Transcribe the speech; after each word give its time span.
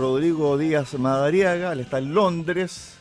Rodrigo 0.00 0.56
Díaz 0.56 0.98
Madariaga, 0.98 1.74
él 1.74 1.80
está 1.80 1.98
en 1.98 2.14
Londres 2.14 2.94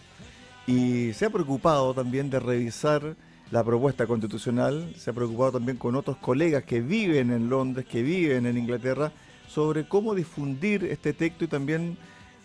y 0.67 1.13
se 1.13 1.27
ha 1.27 1.29
preocupado 1.29 1.93
también 1.93 2.29
de 2.29 2.41
revisar 2.41 3.15
la 3.51 3.63
propuesta 3.63 4.05
constitucional, 4.05 4.93
se 4.97 5.09
ha 5.09 5.13
preocupado 5.13 5.53
también 5.53 5.77
con 5.77 5.95
otros 5.95 6.17
colegas 6.17 6.65
que 6.65 6.81
viven 6.81 7.31
en 7.31 7.49
Londres, 7.49 7.85
que 7.89 8.03
viven 8.03 8.45
en 8.45 8.57
Inglaterra, 8.57 9.13
sobre 9.47 9.87
cómo 9.87 10.13
difundir 10.13 10.83
este 10.83 11.13
texto 11.13 11.45
y 11.45 11.47
también 11.47 11.97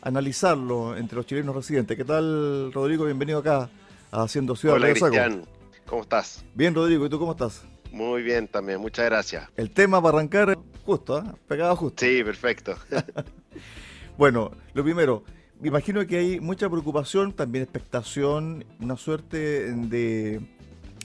analizarlo 0.03 0.97
entre 0.97 1.17
los 1.17 1.27
chilenos 1.27 1.57
residentes. 1.57 1.97
¿Qué 1.97 2.05
tal, 2.05 2.73
Rodrigo? 2.73 3.07
Bienvenido 3.07 3.41
acá 3.41 3.69
a 4.13 4.23
Haciendo 4.23 4.55
Ciudad. 4.55 4.77
Hola, 4.77 4.91
Cristian. 4.91 5.45
¿Cómo 5.85 6.03
estás? 6.03 6.45
Bien, 6.55 6.77
Rodrigo. 6.77 7.05
¿Y 7.05 7.09
tú 7.09 7.19
cómo 7.19 7.33
estás? 7.33 7.65
Muy 7.91 8.23
bien 8.23 8.47
también, 8.47 8.81
muchas 8.81 9.07
gracias. 9.07 9.49
El 9.57 9.73
tema 9.73 10.01
para 10.01 10.19
arrancar 10.19 10.57
justo, 10.87 11.19
¿eh? 11.19 11.25
pegado 11.49 11.75
justo. 11.75 12.05
Sí, 12.07 12.23
perfecto. 12.23 12.77
bueno, 14.17 14.53
lo 14.75 14.85
primero, 14.85 15.25
me 15.61 15.69
imagino 15.69 16.07
que 16.07 16.19
hay 16.19 16.41
mucha 16.41 16.69
preocupación, 16.69 17.33
también 17.33 17.63
expectación, 17.65 18.65
una 18.81 18.97
suerte 18.97 19.73
de 19.73 20.41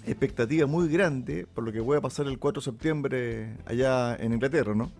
expectativa 0.06 0.66
muy 0.66 0.88
grande 0.90 1.46
por 1.54 1.64
lo 1.64 1.72
que 1.72 1.82
puede 1.84 2.02
pasar 2.02 2.28
el 2.28 2.40
4 2.40 2.62
de 2.62 2.66
septiembre 2.66 3.58
allá 3.66 4.16
en 4.16 4.34
Inglaterra, 4.34 4.74
¿no? 4.74 4.92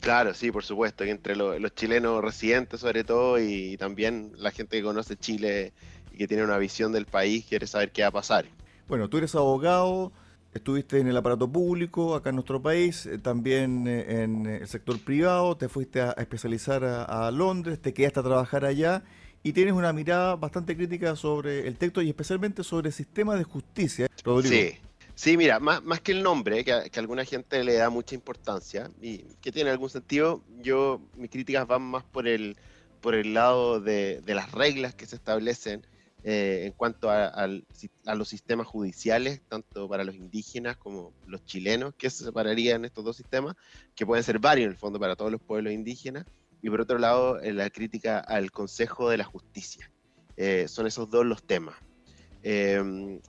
Claro, 0.00 0.32
sí, 0.32 0.52
por 0.52 0.64
supuesto, 0.64 1.04
entre 1.04 1.34
los 1.34 1.74
chilenos 1.74 2.22
residentes 2.22 2.80
sobre 2.80 3.04
todo 3.04 3.40
y 3.40 3.76
también 3.78 4.32
la 4.36 4.50
gente 4.50 4.76
que 4.76 4.82
conoce 4.84 5.16
Chile 5.16 5.72
y 6.12 6.18
que 6.18 6.28
tiene 6.28 6.44
una 6.44 6.58
visión 6.58 6.92
del 6.92 7.06
país 7.06 7.44
quiere 7.48 7.66
saber 7.66 7.90
qué 7.90 8.02
va 8.02 8.08
a 8.08 8.12
pasar. 8.12 8.46
Bueno, 8.86 9.08
tú 9.08 9.18
eres 9.18 9.34
abogado, 9.34 10.12
estuviste 10.58 10.98
en 10.98 11.08
el 11.08 11.16
aparato 11.16 11.50
público 11.50 12.14
acá 12.14 12.30
en 12.30 12.36
nuestro 12.36 12.60
país, 12.60 13.06
eh, 13.06 13.18
también 13.18 13.86
eh, 13.86 14.22
en 14.22 14.46
el 14.46 14.68
sector 14.68 14.98
privado, 15.00 15.56
te 15.56 15.68
fuiste 15.68 16.00
a, 16.00 16.12
especializar 16.12 16.84
a, 16.84 17.30
Londres, 17.30 17.80
te 17.80 17.94
quedaste 17.94 18.20
a 18.20 18.22
trabajar 18.22 18.64
allá 18.64 19.02
y 19.42 19.52
tienes 19.52 19.74
una 19.74 19.92
mirada 19.92 20.36
bastante 20.36 20.76
crítica 20.76 21.16
sobre 21.16 21.66
el 21.66 21.76
texto 21.76 22.02
y 22.02 22.08
especialmente 22.08 22.62
sobre 22.62 22.88
el 22.88 22.94
sistema 22.94 23.36
de 23.36 23.44
justicia. 23.44 24.08
Sí, 24.42 24.74
sí, 25.14 25.36
mira, 25.36 25.60
más, 25.60 25.82
más 25.82 26.00
que 26.00 26.12
el 26.12 26.22
nombre, 26.22 26.64
que, 26.64 26.72
a, 26.72 26.84
alguna 26.96 27.24
gente 27.24 27.64
le 27.64 27.74
da 27.74 27.88
mucha 27.88 28.14
importancia 28.14 28.90
y 29.00 29.18
que 29.40 29.52
tiene 29.52 29.70
algún 29.70 29.90
sentido, 29.90 30.42
yo 30.60 31.00
mis 31.16 31.30
críticas 31.30 31.66
van 31.66 31.82
más 31.82 32.04
por 32.04 32.28
el, 32.28 32.56
por 33.00 33.14
el 33.14 33.34
lado 33.34 33.80
de 33.80 34.22
las 34.26 34.52
reglas 34.52 34.94
que 34.94 35.06
se 35.06 35.16
establecen 35.16 35.82
eh, 36.30 36.66
en 36.66 36.72
cuanto 36.72 37.08
a, 37.08 37.46
los 37.46 38.28
sistemas 38.28 38.66
judiciales, 38.66 39.40
tanto 39.48 39.88
para 39.88 40.04
los 40.04 40.14
indígenas 40.14 40.76
como 40.76 41.14
los 41.26 41.42
chilenos, 41.46 41.94
que 41.96 42.10
se 42.10 42.22
separarían 42.22 42.84
estos 42.84 43.02
dos 43.02 43.16
sistemas, 43.16 43.56
que 43.94 44.04
pueden 44.04 44.22
ser 44.22 44.38
varios 44.38 44.66
en 44.66 44.72
el 44.72 44.76
fondo 44.76 45.00
para 45.00 45.16
todos 45.16 45.32
los 45.32 45.40
pueblos 45.40 45.72
indígenas, 45.72 46.26
y 46.60 46.68
por 46.68 46.82
otro 46.82 46.98
lado, 46.98 47.40
eh, 47.40 47.54
la 47.54 47.70
crítica 47.70 48.18
al 48.18 48.50
Consejo 48.50 49.08
de 49.08 49.16
la 49.16 49.24
Justicia. 49.24 49.90
Eh, 50.36 50.68
son 50.68 50.86
esos 50.86 51.08
dos 51.08 51.24
los 51.24 51.42
temas. 51.44 51.76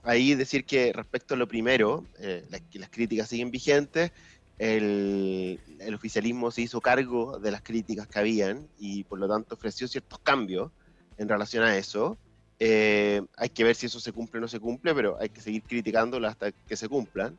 ahí 0.02 0.34
decir 0.34 0.66
que 0.66 0.92
respecto 0.92 1.32
a 1.32 1.38
lo 1.38 1.48
primero, 1.48 2.04
las, 2.50 2.60
las 2.74 2.90
críticas 2.90 3.30
siguen 3.30 3.50
vigentes, 3.50 4.12
el, 4.58 5.58
el, 5.78 5.94
oficialismo 5.94 6.50
se 6.50 6.60
hizo 6.60 6.82
cargo 6.82 7.38
de 7.38 7.50
las 7.50 7.62
críticas 7.62 8.06
que 8.08 8.18
habían 8.18 8.68
y 8.78 9.04
por 9.04 9.18
lo 9.18 9.26
tanto 9.26 9.54
ofreció 9.54 9.88
ciertos 9.88 10.18
cambios 10.18 10.70
en 11.16 11.30
relación 11.30 11.64
a 11.64 11.78
eso. 11.78 12.18
Eh, 12.62 13.22
hay 13.38 13.48
que 13.48 13.64
ver 13.64 13.74
si 13.74 13.86
eso 13.86 13.98
se 14.00 14.12
cumple 14.12 14.38
o 14.38 14.42
no 14.42 14.48
se 14.48 14.60
cumple, 14.60 14.94
pero 14.94 15.16
hay 15.18 15.30
que 15.30 15.40
seguir 15.40 15.62
criticándolo 15.62 16.28
hasta 16.28 16.52
que 16.52 16.76
se 16.76 16.88
cumplan, 16.88 17.38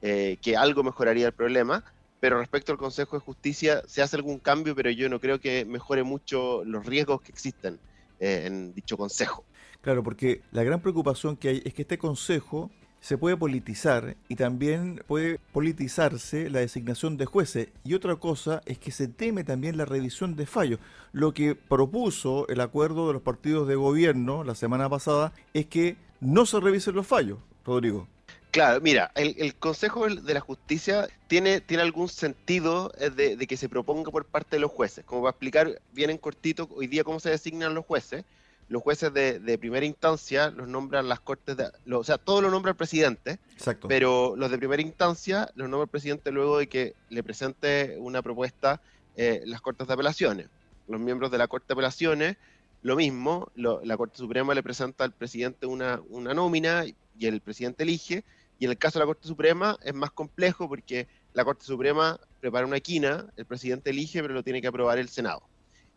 eh, 0.00 0.38
que 0.40 0.56
algo 0.56 0.84
mejoraría 0.84 1.26
el 1.26 1.32
problema. 1.32 1.84
Pero 2.20 2.38
respecto 2.38 2.70
al 2.70 2.78
Consejo 2.78 3.16
de 3.16 3.20
Justicia, 3.20 3.82
se 3.86 4.02
hace 4.02 4.16
algún 4.16 4.38
cambio, 4.38 4.76
pero 4.76 4.90
yo 4.90 5.08
no 5.08 5.20
creo 5.20 5.40
que 5.40 5.64
mejore 5.64 6.04
mucho 6.04 6.62
los 6.64 6.86
riesgos 6.86 7.20
que 7.22 7.32
existen 7.32 7.80
eh, 8.20 8.44
en 8.46 8.72
dicho 8.74 8.96
Consejo. 8.96 9.44
Claro, 9.80 10.04
porque 10.04 10.42
la 10.52 10.62
gran 10.62 10.80
preocupación 10.80 11.36
que 11.36 11.48
hay 11.48 11.62
es 11.64 11.74
que 11.74 11.82
este 11.82 11.98
Consejo 11.98 12.70
se 13.00 13.16
puede 13.16 13.36
politizar 13.36 14.16
y 14.28 14.36
también 14.36 15.02
puede 15.06 15.38
politizarse 15.52 16.50
la 16.50 16.60
designación 16.60 17.16
de 17.16 17.26
jueces. 17.26 17.68
Y 17.84 17.94
otra 17.94 18.16
cosa 18.16 18.60
es 18.66 18.78
que 18.78 18.90
se 18.90 19.08
teme 19.08 19.44
también 19.44 19.76
la 19.76 19.86
revisión 19.86 20.36
de 20.36 20.46
fallos. 20.46 20.78
Lo 21.12 21.32
que 21.32 21.54
propuso 21.54 22.46
el 22.48 22.60
acuerdo 22.60 23.06
de 23.06 23.14
los 23.14 23.22
partidos 23.22 23.66
de 23.66 23.74
gobierno 23.74 24.44
la 24.44 24.54
semana 24.54 24.88
pasada 24.88 25.32
es 25.54 25.66
que 25.66 25.96
no 26.20 26.44
se 26.46 26.60
revisen 26.60 26.94
los 26.94 27.06
fallos, 27.06 27.38
Rodrigo. 27.64 28.06
Claro, 28.50 28.80
mira, 28.80 29.12
el, 29.14 29.54
Consejo 29.54 30.08
de 30.08 30.34
la 30.34 30.40
Justicia 30.40 31.08
tiene, 31.28 31.60
tiene 31.60 31.84
algún 31.84 32.08
sentido 32.08 32.92
eh, 32.98 33.10
de, 33.10 33.36
de, 33.36 33.46
que 33.46 33.56
se 33.56 33.68
proponga 33.68 34.10
por 34.10 34.24
parte 34.24 34.56
de 34.56 34.60
los 34.60 34.72
jueces. 34.72 35.04
Como 35.04 35.22
va 35.22 35.28
a 35.28 35.30
explicar 35.30 35.80
bien 35.92 36.10
en 36.10 36.18
cortito 36.18 36.68
hoy 36.74 36.88
día 36.88 37.04
cómo 37.04 37.20
se 37.20 37.30
designan 37.30 37.74
los 37.74 37.86
jueces, 37.86 38.24
los 38.70 38.82
jueces 38.82 39.12
de, 39.12 39.58
primera 39.58 39.84
instancia 39.84 40.50
los 40.50 40.68
nombran 40.68 41.08
las 41.08 41.18
cortes 41.18 41.56
de, 41.56 41.70
o 41.92 42.04
sea, 42.04 42.18
todo 42.18 42.40
lo 42.40 42.52
nombra 42.52 42.70
el 42.70 42.76
presidente, 42.76 43.40
Exacto. 43.52 43.88
pero 43.88 44.36
los 44.36 44.48
de 44.48 44.58
primera 44.58 44.80
instancia 44.80 45.50
los 45.56 45.68
nombra 45.68 45.84
el 45.84 45.90
presidente 45.90 46.30
luego 46.30 46.58
de 46.58 46.68
que 46.68 46.94
le 47.08 47.24
presente 47.24 47.96
una 47.98 48.22
propuesta 48.22 48.80
eh, 49.16 49.42
las 49.44 49.60
cortes 49.60 49.88
de 49.88 49.92
apelaciones. 49.92 50.46
Los 50.86 51.00
miembros 51.00 51.32
de 51.32 51.38
la 51.38 51.48
corte 51.48 51.66
de 51.68 51.72
apelaciones, 51.74 52.36
lo 52.82 52.94
mismo, 52.94 53.50
la 53.56 53.96
Corte 53.96 54.16
Suprema 54.16 54.54
le 54.54 54.62
presenta 54.62 55.02
al 55.02 55.12
presidente 55.12 55.66
una, 55.66 56.00
una 56.08 56.32
nómina 56.32 56.84
y 56.86 57.26
el 57.26 57.40
presidente 57.40 57.82
elige, 57.82 58.24
y 58.60 58.66
en 58.66 58.70
el 58.70 58.78
caso 58.78 58.98
de 58.98 59.02
la 59.04 59.06
Corte 59.06 59.26
Suprema 59.26 59.78
es 59.82 59.94
más 59.94 60.12
complejo 60.12 60.68
porque 60.68 61.08
la 61.34 61.44
Corte 61.44 61.64
Suprema 61.64 62.20
prepara 62.40 62.66
una 62.66 62.78
quina, 62.78 63.26
el 63.36 63.46
presidente 63.46 63.90
elige, 63.90 64.22
pero 64.22 64.32
lo 64.32 64.44
tiene 64.44 64.62
que 64.62 64.68
aprobar 64.68 64.98
el 64.98 65.08
Senado. 65.08 65.42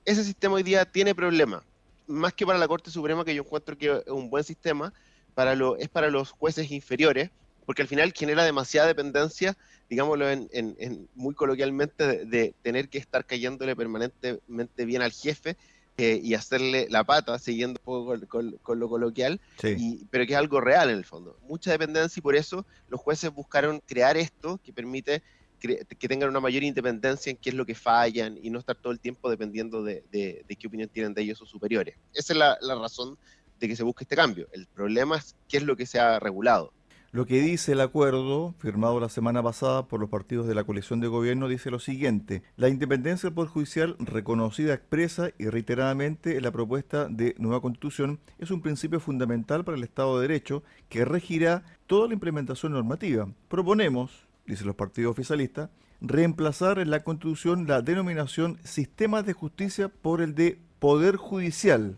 Ese 0.06 0.24
sistema 0.24 0.56
hoy 0.56 0.64
día 0.64 0.86
tiene 0.86 1.14
problemas 1.14 1.64
más 2.08 2.34
que 2.34 2.46
para 2.46 2.60
la 2.60 2.68
Corte 2.68 2.92
Suprema, 2.92 3.26
que 3.26 3.36
yo 3.36 3.44
encuentro 3.44 3.78
que 3.78 3.92
es 3.92 4.08
un 4.08 4.30
buen 4.30 4.44
sistema, 4.44 4.94
para 5.34 5.56
lo, 5.56 5.78
es 5.78 5.90
para 5.90 6.10
los 6.10 6.32
jueces 6.32 6.72
inferiores, 6.72 7.32
porque 7.66 7.82
al 7.82 7.88
final 7.88 8.14
genera 8.14 8.44
demasiada 8.44 8.88
dependencia, 8.88 9.58
digámoslo 9.90 10.30
en, 10.30 11.10
muy 11.16 11.34
coloquialmente, 11.34 12.26
de, 12.26 12.54
tener 12.62 12.90
que 12.90 12.98
estar 12.98 13.26
cayéndole 13.26 13.76
permanentemente 13.76 14.86
bien 14.86 15.02
al 15.02 15.12
jefe 15.12 15.56
eh, 15.98 16.20
y 16.24 16.34
hacerle 16.34 16.88
la 16.90 17.04
pata, 17.04 17.38
siguiendo 17.40 17.80
un 17.80 17.86
poco 17.86 18.28
con, 18.28 18.80
lo 18.80 18.90
coloquial, 18.90 19.40
pero 19.62 20.26
que 20.26 20.34
es 20.34 20.38
algo 20.38 20.60
real 20.60 20.90
en 20.90 20.98
el 20.98 21.06
fondo. 21.06 21.38
Mucha 21.48 21.72
dependencia 21.72 22.20
y 22.20 22.24
por 22.24 22.36
eso 22.36 22.66
los 22.90 23.00
jueces 23.00 23.34
buscaron 23.34 23.82
crear 23.86 24.18
esto 24.18 24.60
que 24.64 24.74
permite 24.74 25.24
que 25.68 26.08
tengan 26.08 26.30
una 26.30 26.42
mayor 26.42 26.64
independencia 26.64 27.32
en 27.32 27.38
qué 27.38 27.50
es 27.50 27.56
lo 27.56 27.66
que 27.66 27.76
fallan 27.76 28.38
y 28.42 28.50
no 28.50 28.60
estar 28.60 28.76
todo 28.76 28.92
el 28.92 29.00
tiempo 29.00 29.30
dependiendo 29.30 29.82
de, 29.84 30.04
qué 30.12 30.68
opinión 30.68 30.90
tienen 30.90 31.14
de 31.14 31.22
ellos 31.22 31.38
sus 31.38 31.50
superiores. 31.50 31.96
Esa 32.14 32.34
es 32.34 32.40
la, 32.40 32.76
razón 32.76 33.18
de 33.60 33.68
que 33.68 33.76
se 33.76 33.84
busque 33.84 34.04
este 34.04 34.16
cambio. 34.16 34.48
El 34.52 34.68
problema 34.68 35.18
es 35.18 35.36
qué 35.48 35.58
es 35.58 35.64
lo 35.64 35.78
que 35.78 35.86
se 35.86 36.00
ha 36.00 36.20
regulado. 36.20 36.74
Lo 37.12 37.28
que 37.28 37.42
dice 37.42 37.74
el 37.74 37.82
acuerdo, 37.82 38.56
firmado 38.58 39.00
la 39.00 39.08
semana 39.08 39.44
pasada 39.44 39.88
por 39.88 40.00
los 40.00 40.10
partidos 40.10 40.48
de 40.48 40.56
la 40.56 40.64
coalición 40.64 41.00
de 41.00 41.08
gobierno, 41.08 41.48
dice 41.48 41.70
lo 41.70 41.78
siguiente. 41.78 42.42
La 42.58 42.70
independencia 42.70 43.30
del 43.30 43.36
Poder 43.36 43.52
Judicial, 43.52 43.96
reconocida 44.00 44.74
expresa 44.74 45.30
y 45.38 45.46
reiteradamente 45.46 46.38
en 46.38 46.44
la 46.44 46.52
propuesta 46.52 47.08
de 47.08 47.36
nueva 47.38 47.62
constitución, 47.62 48.20
es 48.40 48.50
un 48.50 48.64
principio 48.64 49.00
fundamental 49.00 49.64
para 49.64 49.78
el 49.78 49.84
Estado 49.84 50.20
de 50.20 50.28
Derecho 50.28 50.64
que 50.90 51.06
regirá 51.06 51.64
toda 51.86 52.08
la 52.08 52.16
implementación 52.16 52.72
normativa. 52.72 53.30
Proponemos, 53.48 54.26
dicen 54.46 54.68
los 54.68 54.76
partidos 54.76 55.12
oficialistas, 55.12 55.70
reemplazar 56.02 56.80
en 56.80 56.90
la 56.90 57.04
Constitución 57.04 57.66
la 57.68 57.82
denominación 57.82 58.60
Sistemas 58.64 59.26
de 59.26 59.34
Justicia 59.34 59.90
por 59.90 60.22
el 60.22 60.36
de 60.36 60.60
Poder 60.80 61.16
Judicial. 61.16 61.98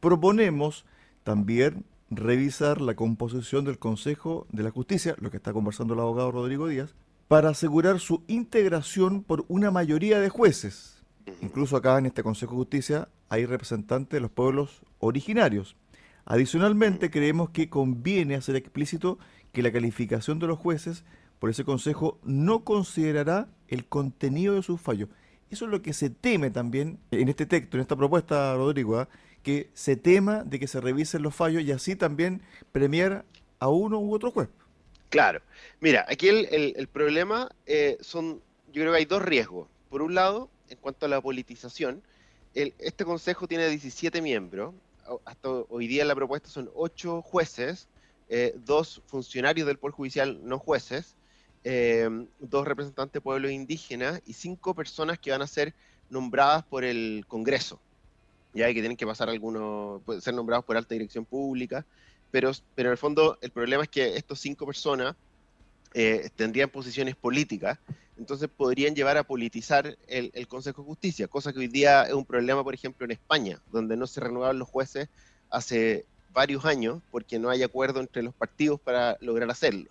Proponemos 0.00 0.84
también 1.24 1.84
revisar 2.10 2.80
la 2.80 2.94
composición 2.94 3.64
del 3.64 3.78
Consejo 3.78 4.46
de 4.50 4.62
la 4.62 4.70
Justicia, 4.70 5.14
lo 5.18 5.30
que 5.30 5.38
está 5.38 5.52
conversando 5.52 5.94
el 5.94 6.00
abogado 6.00 6.30
Rodrigo 6.30 6.68
Díaz, 6.68 6.94
para 7.26 7.50
asegurar 7.50 8.00
su 8.00 8.22
integración 8.26 9.22
por 9.22 9.44
una 9.48 9.70
mayoría 9.70 10.18
de 10.20 10.28
jueces. 10.28 11.02
Incluso 11.42 11.76
acá 11.76 11.98
en 11.98 12.06
este 12.06 12.22
Consejo 12.22 12.52
de 12.52 12.58
Justicia 12.58 13.08
hay 13.28 13.44
representantes 13.44 14.10
de 14.10 14.20
los 14.20 14.30
pueblos 14.30 14.80
originarios. 14.98 15.76
Adicionalmente, 16.24 17.10
creemos 17.10 17.50
que 17.50 17.68
conviene 17.68 18.34
hacer 18.34 18.56
explícito 18.56 19.18
que 19.52 19.62
la 19.62 19.72
calificación 19.72 20.38
de 20.38 20.46
los 20.46 20.58
jueces 20.58 21.04
por 21.38 21.50
ese 21.50 21.64
Consejo 21.64 22.18
no 22.22 22.64
considerará 22.64 23.48
el 23.68 23.86
contenido 23.86 24.54
de 24.54 24.62
sus 24.62 24.80
fallos. 24.80 25.08
Eso 25.50 25.64
es 25.64 25.70
lo 25.70 25.82
que 25.82 25.92
se 25.92 26.10
teme 26.10 26.50
también 26.50 26.98
en 27.10 27.28
este 27.28 27.46
texto, 27.46 27.76
en 27.76 27.80
esta 27.80 27.96
propuesta, 27.96 28.54
Rodrigo, 28.54 28.98
¿ah? 28.98 29.08
que 29.42 29.70
se 29.72 29.96
tema 29.96 30.44
de 30.44 30.58
que 30.58 30.66
se 30.66 30.80
revisen 30.80 31.22
los 31.22 31.34
fallos 31.34 31.62
y 31.62 31.72
así 31.72 31.96
también 31.96 32.42
premiar 32.72 33.24
a 33.60 33.68
uno 33.68 33.98
u 33.98 34.14
otro 34.14 34.30
juez. 34.30 34.48
Claro. 35.08 35.40
Mira, 35.80 36.04
aquí 36.08 36.28
el, 36.28 36.88
problema 36.88 37.48
eh, 37.66 37.96
son, 38.00 38.42
yo 38.72 38.82
creo 38.82 38.92
que 38.92 38.98
hay 38.98 39.04
dos 39.06 39.22
riesgos. 39.22 39.68
Por 39.88 40.02
un 40.02 40.14
lado, 40.14 40.50
en 40.68 40.76
cuanto 40.78 41.06
a 41.06 41.08
la 41.08 41.20
politización, 41.20 42.02
este 42.54 43.04
Consejo 43.04 43.46
tiene 43.46 43.68
17 43.68 44.20
miembros. 44.20 44.74
Hasta 45.24 45.48
hoy 45.48 45.86
día 45.86 46.04
la 46.04 46.14
propuesta 46.14 46.50
son 46.50 46.70
8 46.74 47.22
jueces, 47.22 47.88
eh, 48.28 48.54
dos 48.66 49.00
funcionarios 49.06 49.66
del 49.66 49.78
Poder 49.78 49.94
Judicial 49.94 50.40
no 50.42 50.58
jueces, 50.58 51.16
Em, 51.70 52.26
dos 52.40 52.66
representantes 52.66 53.12
de 53.12 53.20
pueblos 53.20 53.52
indígenas 53.52 54.22
y 54.24 54.32
cinco 54.32 54.74
personas 54.74 55.18
que 55.18 55.32
van 55.32 55.42
a 55.42 55.46
ser 55.46 55.74
nombradas 56.08 56.64
por 56.64 56.82
el 56.82 57.26
Congreso. 57.28 57.78
ya 58.54 58.68
que 58.68 58.80
tienen 58.80 58.96
que 58.96 59.06
pasar 59.06 59.28
algunos, 59.28 60.00
ser 60.24 60.32
nombrados 60.32 60.64
por 60.64 60.78
alta 60.78 60.94
dirección 60.94 61.26
pública, 61.26 61.84
pero, 62.30 62.52
pero 62.74 62.88
en 62.88 62.92
el 62.92 62.96
fondo 62.96 63.36
el 63.42 63.50
problema 63.50 63.82
es 63.82 63.90
que 63.90 64.16
estos 64.16 64.40
cinco 64.40 64.64
personas 64.64 65.14
eh, 65.92 66.30
tendrían 66.36 66.70
posiciones 66.70 67.14
políticas, 67.16 67.78
entonces 68.16 68.48
podrían 68.48 68.94
llevar 68.94 69.18
a 69.18 69.22
politizar 69.22 69.98
el, 70.06 70.30
el, 70.32 70.48
Consejo 70.48 70.80
de 70.80 70.88
Justicia, 70.88 71.28
cosa 71.28 71.52
que 71.52 71.58
hoy 71.58 71.68
día 71.68 72.04
es 72.04 72.14
un 72.14 72.24
problema, 72.24 72.64
por 72.64 72.72
ejemplo, 72.72 73.04
en 73.04 73.10
España, 73.10 73.60
donde 73.70 73.94
no 73.94 74.06
se 74.06 74.20
renuevan 74.20 74.58
los 74.58 74.68
jueces 74.68 75.10
hace 75.50 76.06
varios 76.32 76.64
años 76.64 77.02
porque 77.10 77.38
no 77.38 77.50
hay 77.50 77.62
acuerdo 77.62 78.00
entre 78.00 78.22
los 78.22 78.34
partidos 78.34 78.80
para 78.80 79.18
lograr 79.20 79.50
hacerlo. 79.50 79.90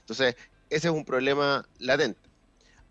Entonces, 0.00 0.36
ese 0.74 0.88
es 0.88 0.94
un 0.94 1.04
problema 1.04 1.66
latente. 1.78 2.20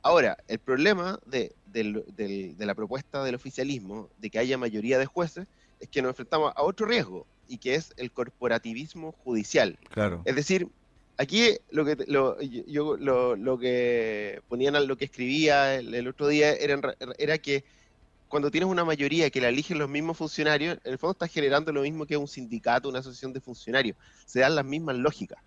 Ahora, 0.01 0.37
el 0.47 0.59
problema 0.59 1.19
de, 1.25 1.53
de, 1.65 2.55
la 2.59 2.75
propuesta 2.75 3.23
del 3.23 3.35
oficialismo 3.35 4.09
de 4.17 4.29
que 4.29 4.39
haya 4.39 4.57
mayoría 4.57 4.97
de 4.99 5.05
jueces 5.05 5.47
es 5.79 5.89
que 5.89 6.01
nos 6.01 6.09
enfrentamos 6.09 6.53
a 6.55 6.63
otro 6.63 6.85
riesgo 6.85 7.25
y 7.47 7.57
que 7.57 7.75
es 7.75 7.93
el 7.97 8.11
corporativismo 8.11 9.11
judicial. 9.11 9.77
Claro. 9.89 10.21
Es 10.25 10.35
decir, 10.35 10.67
aquí 11.17 11.57
lo 11.71 11.85
que 11.85 11.97
lo, 12.07 12.39
yo, 12.41 12.97
lo, 12.97 13.35
lo 13.35 13.57
que 13.57 14.41
ponían 14.49 14.87
lo 14.87 14.97
que 14.97 15.05
escribía 15.05 15.75
el, 15.75 16.07
otro 16.07 16.27
día 16.27 16.53
era, 16.53 16.79
era 17.17 17.37
que 17.37 17.63
cuando 18.27 18.49
tienes 18.49 18.69
una 18.69 18.83
mayoría 18.83 19.29
que 19.29 19.39
la 19.39 19.49
eligen 19.49 19.77
los 19.77 19.89
mismos 19.89 20.17
funcionarios, 20.17 20.79
en 20.83 20.91
el 20.91 20.97
fondo 20.97 21.11
estás 21.11 21.31
generando 21.31 21.71
lo 21.71 21.81
mismo 21.81 22.05
que 22.05 22.17
un 22.17 22.27
sindicato, 22.27 22.89
una 22.89 22.99
asociación 22.99 23.31
de 23.31 23.39
funcionarios. 23.39 23.95
Se 24.25 24.39
dan 24.39 24.55
las 24.55 24.65
mismas 24.65 24.95
lógicas. 24.95 25.37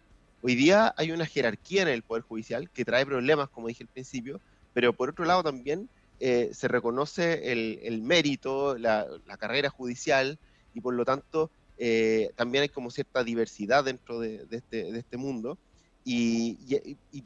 Hoy 0.48 0.54
día 0.54 0.94
hay 0.96 1.10
una 1.10 1.26
jerarquía 1.26 1.82
en 1.82 1.88
el 1.88 2.04
Poder 2.04 2.22
Judicial 2.22 2.70
que 2.70 2.84
trae 2.84 3.04
problemas, 3.04 3.48
como 3.48 3.66
dije 3.66 3.82
al 3.82 3.88
principio, 3.88 4.40
pero 4.74 4.92
por 4.92 5.10
otro 5.10 5.24
lado 5.24 5.42
también 5.42 5.90
eh, 6.20 6.50
se 6.52 6.68
reconoce 6.68 7.50
el, 7.50 8.00
mérito, 8.02 8.78
la, 8.78 9.08
carrera 9.40 9.70
judicial 9.70 10.38
y 10.72 10.80
por 10.80 10.94
lo 10.94 11.04
tanto 11.04 11.50
eh, 11.78 12.30
también 12.36 12.62
hay 12.62 12.68
como 12.68 12.92
cierta 12.92 13.24
diversidad 13.24 13.82
dentro 13.82 14.20
de, 14.20 14.46
este, 14.52 14.96
este, 14.96 15.16
mundo 15.16 15.58
y, 16.04 16.56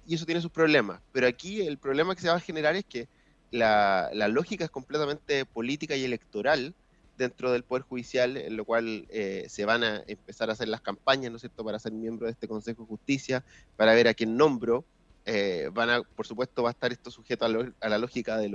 eso 0.09 0.25
tiene 0.25 0.41
sus 0.41 0.51
problemas. 0.51 1.03
Pero 1.13 1.27
aquí 1.27 1.61
el 1.61 1.77
problema 1.77 2.15
que 2.15 2.23
se 2.23 2.31
va 2.31 2.37
a 2.37 2.41
generar 2.41 2.75
es 2.75 2.87
que 2.87 3.07
la, 3.51 4.09
lógica 4.31 4.65
es 4.65 4.71
completamente 4.71 5.45
política 5.45 5.95
y 5.95 6.05
electoral 6.05 6.75
dentro 7.21 7.53
del 7.53 7.63
Poder 7.63 7.85
Judicial, 7.85 8.37
en 8.37 8.57
lo 8.57 8.65
cual 8.65 9.07
eh, 9.11 9.45
se 9.49 9.65
van 9.67 9.85
a 9.85 10.03
empezar 10.07 10.49
a 10.49 10.55
hacer 10.55 10.69
las 10.69 10.81
campañas, 10.81 11.31
¿no 11.31 11.37
es 11.37 11.43
cierto?, 11.43 11.63
para 11.63 11.79
ser 11.79 11.93
miembro 11.93 12.27
de 12.27 12.33
este 12.33 12.49
Consejo 12.49 12.83
de 12.83 12.89
Justicia, 12.89 13.45
para 13.77 13.95
ver 13.95 14.09
a 14.09 14.15
quién 14.15 14.37
nombro. 14.37 14.85
Eh, 15.27 15.69
van 15.73 15.91
a, 15.91 16.03
por 16.03 16.27
supuesto, 16.27 16.63
va 16.63 16.71
a 16.71 16.73
estar 16.73 16.91
esto 16.91 17.11
sujeto 17.11 17.45
a, 17.45 17.89
la 17.89 17.99
lógica 17.99 18.39
de, 18.39 18.51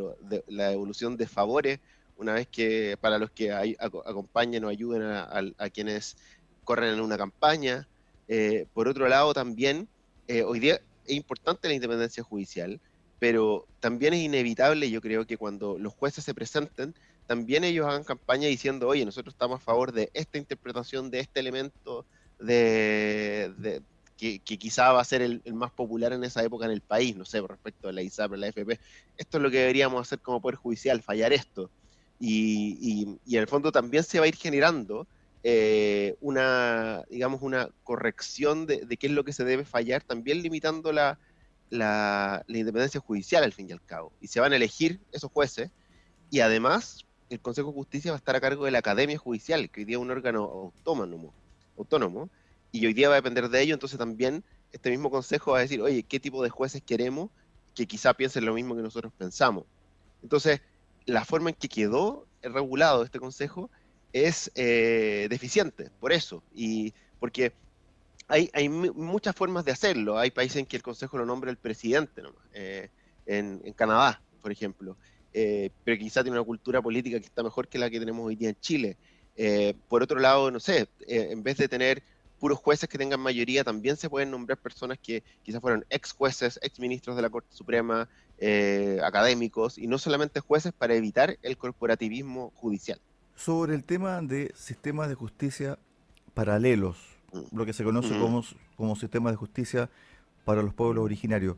la 0.47 0.71
evolución 0.71 1.15
de 1.15 1.27
favores, 1.27 1.79
una 2.17 2.33
vez 2.33 2.47
que 2.47 2.97
para 2.99 3.19
los 3.19 3.29
que 3.29 3.53
acompañen 3.79 4.65
o 4.65 4.69
ayuden 4.69 5.03
a, 5.03 5.69
quienes 5.71 6.17
corren 6.63 6.93
en 6.95 7.01
una 7.01 7.17
campaña. 7.17 7.87
Eh, 8.27 8.65
por 8.73 8.87
otro 8.87 9.07
lado, 9.07 9.33
también, 9.33 9.87
hoy 10.45 10.59
día 10.59 10.81
es 11.05 11.15
importante 11.15 11.67
la 11.67 11.75
independencia 11.75 12.23
judicial, 12.23 12.79
pero 13.19 13.67
también 13.79 14.15
es 14.15 14.21
inevitable, 14.21 14.89
yo 14.89 15.01
creo 15.01 15.27
que 15.27 15.37
cuando 15.37 15.77
los 15.77 15.93
jueces 15.93 16.23
se 16.23 16.33
presenten, 16.33 16.95
también 17.27 17.63
ellos 17.63 17.87
hagan 17.87 18.03
campaña 18.03 18.47
diciendo, 18.47 18.87
oye, 18.87 19.05
nosotros 19.05 19.33
estamos 19.33 19.61
a 19.61 19.63
favor 19.63 19.91
de 19.91 20.09
esta 20.13 20.37
interpretación, 20.37 21.09
de 21.09 21.19
este 21.19 21.39
elemento, 21.39 22.05
de, 22.39 23.81
que, 24.17 24.39
quizá 24.39 24.91
va 24.91 25.01
a 25.01 25.05
ser 25.05 25.21
el, 25.21 25.41
más 25.53 25.71
popular 25.71 26.13
en 26.13 26.23
esa 26.23 26.43
época 26.43 26.65
en 26.65 26.71
el 26.71 26.81
país, 26.81 27.15
no 27.15 27.25
sé, 27.25 27.41
respecto 27.41 27.89
a 27.89 27.91
la 27.91 28.01
ISAP, 28.01 28.33
la 28.33 28.47
FP. 28.47 28.79
Esto 29.17 29.37
es 29.37 29.43
lo 29.43 29.51
que 29.51 29.59
deberíamos 29.59 30.01
hacer 30.01 30.19
como 30.19 30.41
Poder 30.41 30.55
Judicial, 30.55 31.01
fallar 31.01 31.33
esto. 31.33 31.69
Y, 32.19 33.17
en 33.27 33.39
el 33.39 33.47
fondo 33.47 33.71
también 33.71 34.03
se 34.03 34.19
va 34.19 34.25
a 34.25 34.27
ir 34.27 34.35
generando 34.35 35.07
eh, 35.43 36.15
una, 36.21 37.03
digamos, 37.09 37.41
una 37.41 37.69
corrección 37.83 38.65
de, 38.65 38.85
de, 38.85 38.97
qué 38.97 39.07
es 39.07 39.13
lo 39.13 39.23
que 39.23 39.33
se 39.33 39.43
debe 39.43 39.65
fallar, 39.65 40.01
también 40.03 40.41
limitando 40.41 40.91
la, 40.91 41.19
la, 41.69 42.43
independencia 42.47 42.99
judicial 42.99 43.43
al 43.43 43.53
fin 43.53 43.69
y 43.69 43.73
al 43.73 43.83
cabo. 43.83 44.11
Y 44.21 44.27
se 44.27 44.39
van 44.39 44.53
a 44.53 44.55
elegir 44.55 44.99
esos 45.11 45.31
jueces 45.31 45.71
y 46.29 46.39
además 46.39 47.04
el 47.29 47.39
Consejo 47.39 47.69
de 47.69 47.75
Justicia 47.75 48.11
va 48.11 48.17
a 48.17 48.19
estar 48.19 48.35
a 48.35 48.41
cargo 48.41 48.65
de 48.65 48.71
la 48.71 48.79
Academia 48.79 49.17
Judicial, 49.17 49.69
que 49.69 49.81
hoy 49.81 49.85
día 49.85 49.97
es 49.97 50.01
un 50.01 50.11
órgano 50.11 50.43
autónomo, 50.43 51.33
autónomo 51.77 52.29
y 52.71 52.85
hoy 52.85 52.93
día 52.93 53.09
va 53.09 53.15
a 53.15 53.17
depender 53.17 53.49
de 53.49 53.61
ello, 53.61 53.73
entonces 53.73 53.97
también 53.97 54.43
este 54.71 54.89
mismo 54.89 55.09
Consejo 55.09 55.51
va 55.51 55.59
a 55.59 55.61
decir, 55.61 55.81
oye, 55.81 56.03
¿qué 56.03 56.19
tipo 56.19 56.43
de 56.43 56.49
jueces 56.49 56.81
queremos 56.81 57.29
que 57.73 57.87
quizá 57.87 58.13
piensen 58.13 58.45
lo 58.45 58.53
mismo 58.53 58.75
que 58.75 58.81
nosotros 58.81 59.11
pensamos? 59.17 59.65
Entonces, 60.21 60.61
la 61.05 61.23
forma 61.23 61.49
en 61.49 61.55
que 61.55 61.69
quedó 61.69 62.27
regulado 62.41 63.03
este 63.03 63.19
Consejo 63.19 63.69
es 64.13 64.51
eh, 64.55 65.27
deficiente, 65.29 65.89
por 65.99 66.13
eso, 66.13 66.43
y 66.53 66.93
porque 67.19 67.53
hay, 68.27 68.49
hay 68.53 68.69
muchas 68.69 69.35
formas 69.35 69.65
de 69.65 69.71
hacerlo. 69.71 70.17
Hay 70.17 70.31
países 70.31 70.57
en 70.57 70.65
que 70.65 70.77
el 70.77 70.83
consejo 70.83 71.17
lo 71.17 71.25
nombra 71.25 71.51
el 71.51 71.57
presidente, 71.57 72.21
eh, 72.53 72.89
en, 73.25 73.59
Canadá, 73.73 74.21
por 74.41 74.51
ejemplo, 74.51 74.97
eh, 75.37 75.69
pero 75.83 75.97
quizá 75.97 76.23
tiene 76.23 76.37
una 76.37 76.45
cultura 76.45 76.81
política 76.81 77.19
que 77.19 77.25
está 77.25 77.43
mejor 77.43 77.67
que 77.67 77.77
la 77.77 77.89
que 77.89 77.99
tenemos 77.99 78.25
hoy 78.25 78.37
día 78.37 78.47
en 78.47 78.59
Chile. 78.61 78.95
Eh, 79.35 79.73
por 79.89 80.01
otro 80.01 80.17
lado, 80.17 80.49
no 80.49 80.61
sé, 80.61 80.87
en 81.07 81.43
vez 81.43 81.57
de 81.57 81.67
tener 81.67 82.01
puros 82.39 82.57
jueces 82.57 82.87
que 82.87 82.97
tengan 82.97 83.19
mayoría, 83.19 83.65
también 83.65 83.97
se 83.97 84.09
pueden 84.09 84.31
nombrar 84.31 84.57
personas 84.57 84.97
que 84.97 85.23
quizás 85.43 85.59
fueron 85.59 85.83
ex 85.89 86.13
jueces, 86.13 86.57
ex 86.63 86.79
ministros 86.79 87.17
de 87.17 87.21
la 87.21 87.29
Corte 87.29 87.53
Suprema, 87.53 88.07
académicos, 89.03 89.77
y 89.77 89.87
no 89.87 89.97
solamente 89.97 90.39
jueces 90.39 90.71
para 90.71 90.95
evitar 90.95 91.37
el 91.41 91.57
corporativismo 91.57 92.53
judicial. 92.55 93.01
Sobre 93.35 93.75
el 93.75 93.83
tema 93.83 94.21
de 94.21 94.53
sistemas 94.55 95.09
de 95.09 95.15
justicia 95.15 95.77
paralelos, 96.33 96.97
lo 97.51 97.65
que 97.65 97.73
se 97.73 97.83
conoce 97.83 98.17
como, 98.17 98.41
como 98.77 98.95
sistema 98.95 99.31
de 99.31 99.35
justicia 99.35 99.89
para 100.45 100.61
los 100.61 100.73
pueblos 100.73 101.03
originarios. 101.03 101.57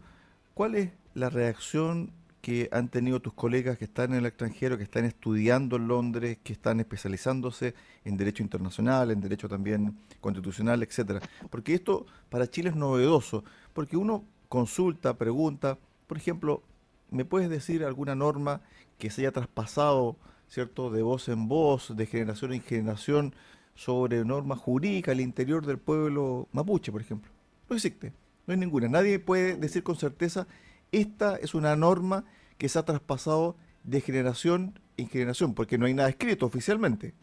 ¿Cuál 0.55 0.73
es 0.73 0.89
la 1.13 1.29
reacción 1.29 2.11
que 2.41 2.69
han 2.71 2.89
tenido 2.89 3.21
tus 3.21 3.33
colegas 3.33 3.77
que 3.77 3.85
están 3.85 4.13
en 4.13 4.19
el 4.19 4.25
extranjero, 4.25 4.77
que 4.77 4.83
están 4.83 5.05
estudiando 5.05 5.75
en 5.75 5.87
Londres, 5.87 6.37
que 6.43 6.53
están 6.53 6.79
especializándose 6.79 7.73
en 8.05 8.17
derecho 8.17 8.43
internacional, 8.43 9.11
en 9.11 9.21
derecho 9.21 9.49
también 9.49 9.97
constitucional, 10.21 10.83
etcétera? 10.83 11.21
Porque 11.49 11.73
esto 11.73 12.05
para 12.29 12.47
Chile 12.49 12.69
es 12.69 12.75
novedoso, 12.75 13.43
porque 13.73 13.97
uno 13.97 14.23
consulta, 14.49 15.17
pregunta, 15.17 15.77
por 16.07 16.17
ejemplo, 16.17 16.63
¿me 17.11 17.25
puedes 17.25 17.49
decir 17.49 17.83
alguna 17.83 18.15
norma 18.15 18.61
que 18.97 19.09
se 19.09 19.21
haya 19.21 19.31
traspasado, 19.31 20.17
cierto, 20.47 20.89
de 20.89 21.01
voz 21.01 21.27
en 21.29 21.47
voz, 21.47 21.95
de 21.95 22.05
generación 22.05 22.53
en 22.53 22.61
generación, 22.61 23.33
sobre 23.77 24.25
normas 24.25 24.59
jurídicas 24.59 25.13
al 25.13 25.21
interior 25.21 25.65
del 25.65 25.77
pueblo 25.77 26.47
mapuche, 26.51 26.91
por 26.91 26.99
ejemplo. 26.99 27.31
No 27.69 27.75
existe, 27.75 28.11
no 28.45 28.53
hay 28.53 28.59
ninguna. 28.59 28.89
Nadie 28.89 29.19
puede 29.19 29.55
decir 29.55 29.83
con 29.83 29.95
certeza, 29.95 30.47
esta 30.91 31.35
es 31.37 31.53
una 31.53 31.75
norma 31.75 32.25
que 32.57 32.69
se 32.69 32.79
ha 32.79 32.83
traspasado 32.83 33.55
de 33.83 34.01
generación 34.01 34.79
en 34.97 35.09
generación, 35.09 35.53
porque 35.53 35.77
no 35.77 35.85
hay 35.85 35.93
nada 35.93 36.09
escrito 36.09 36.45
oficialmente. 36.45 37.13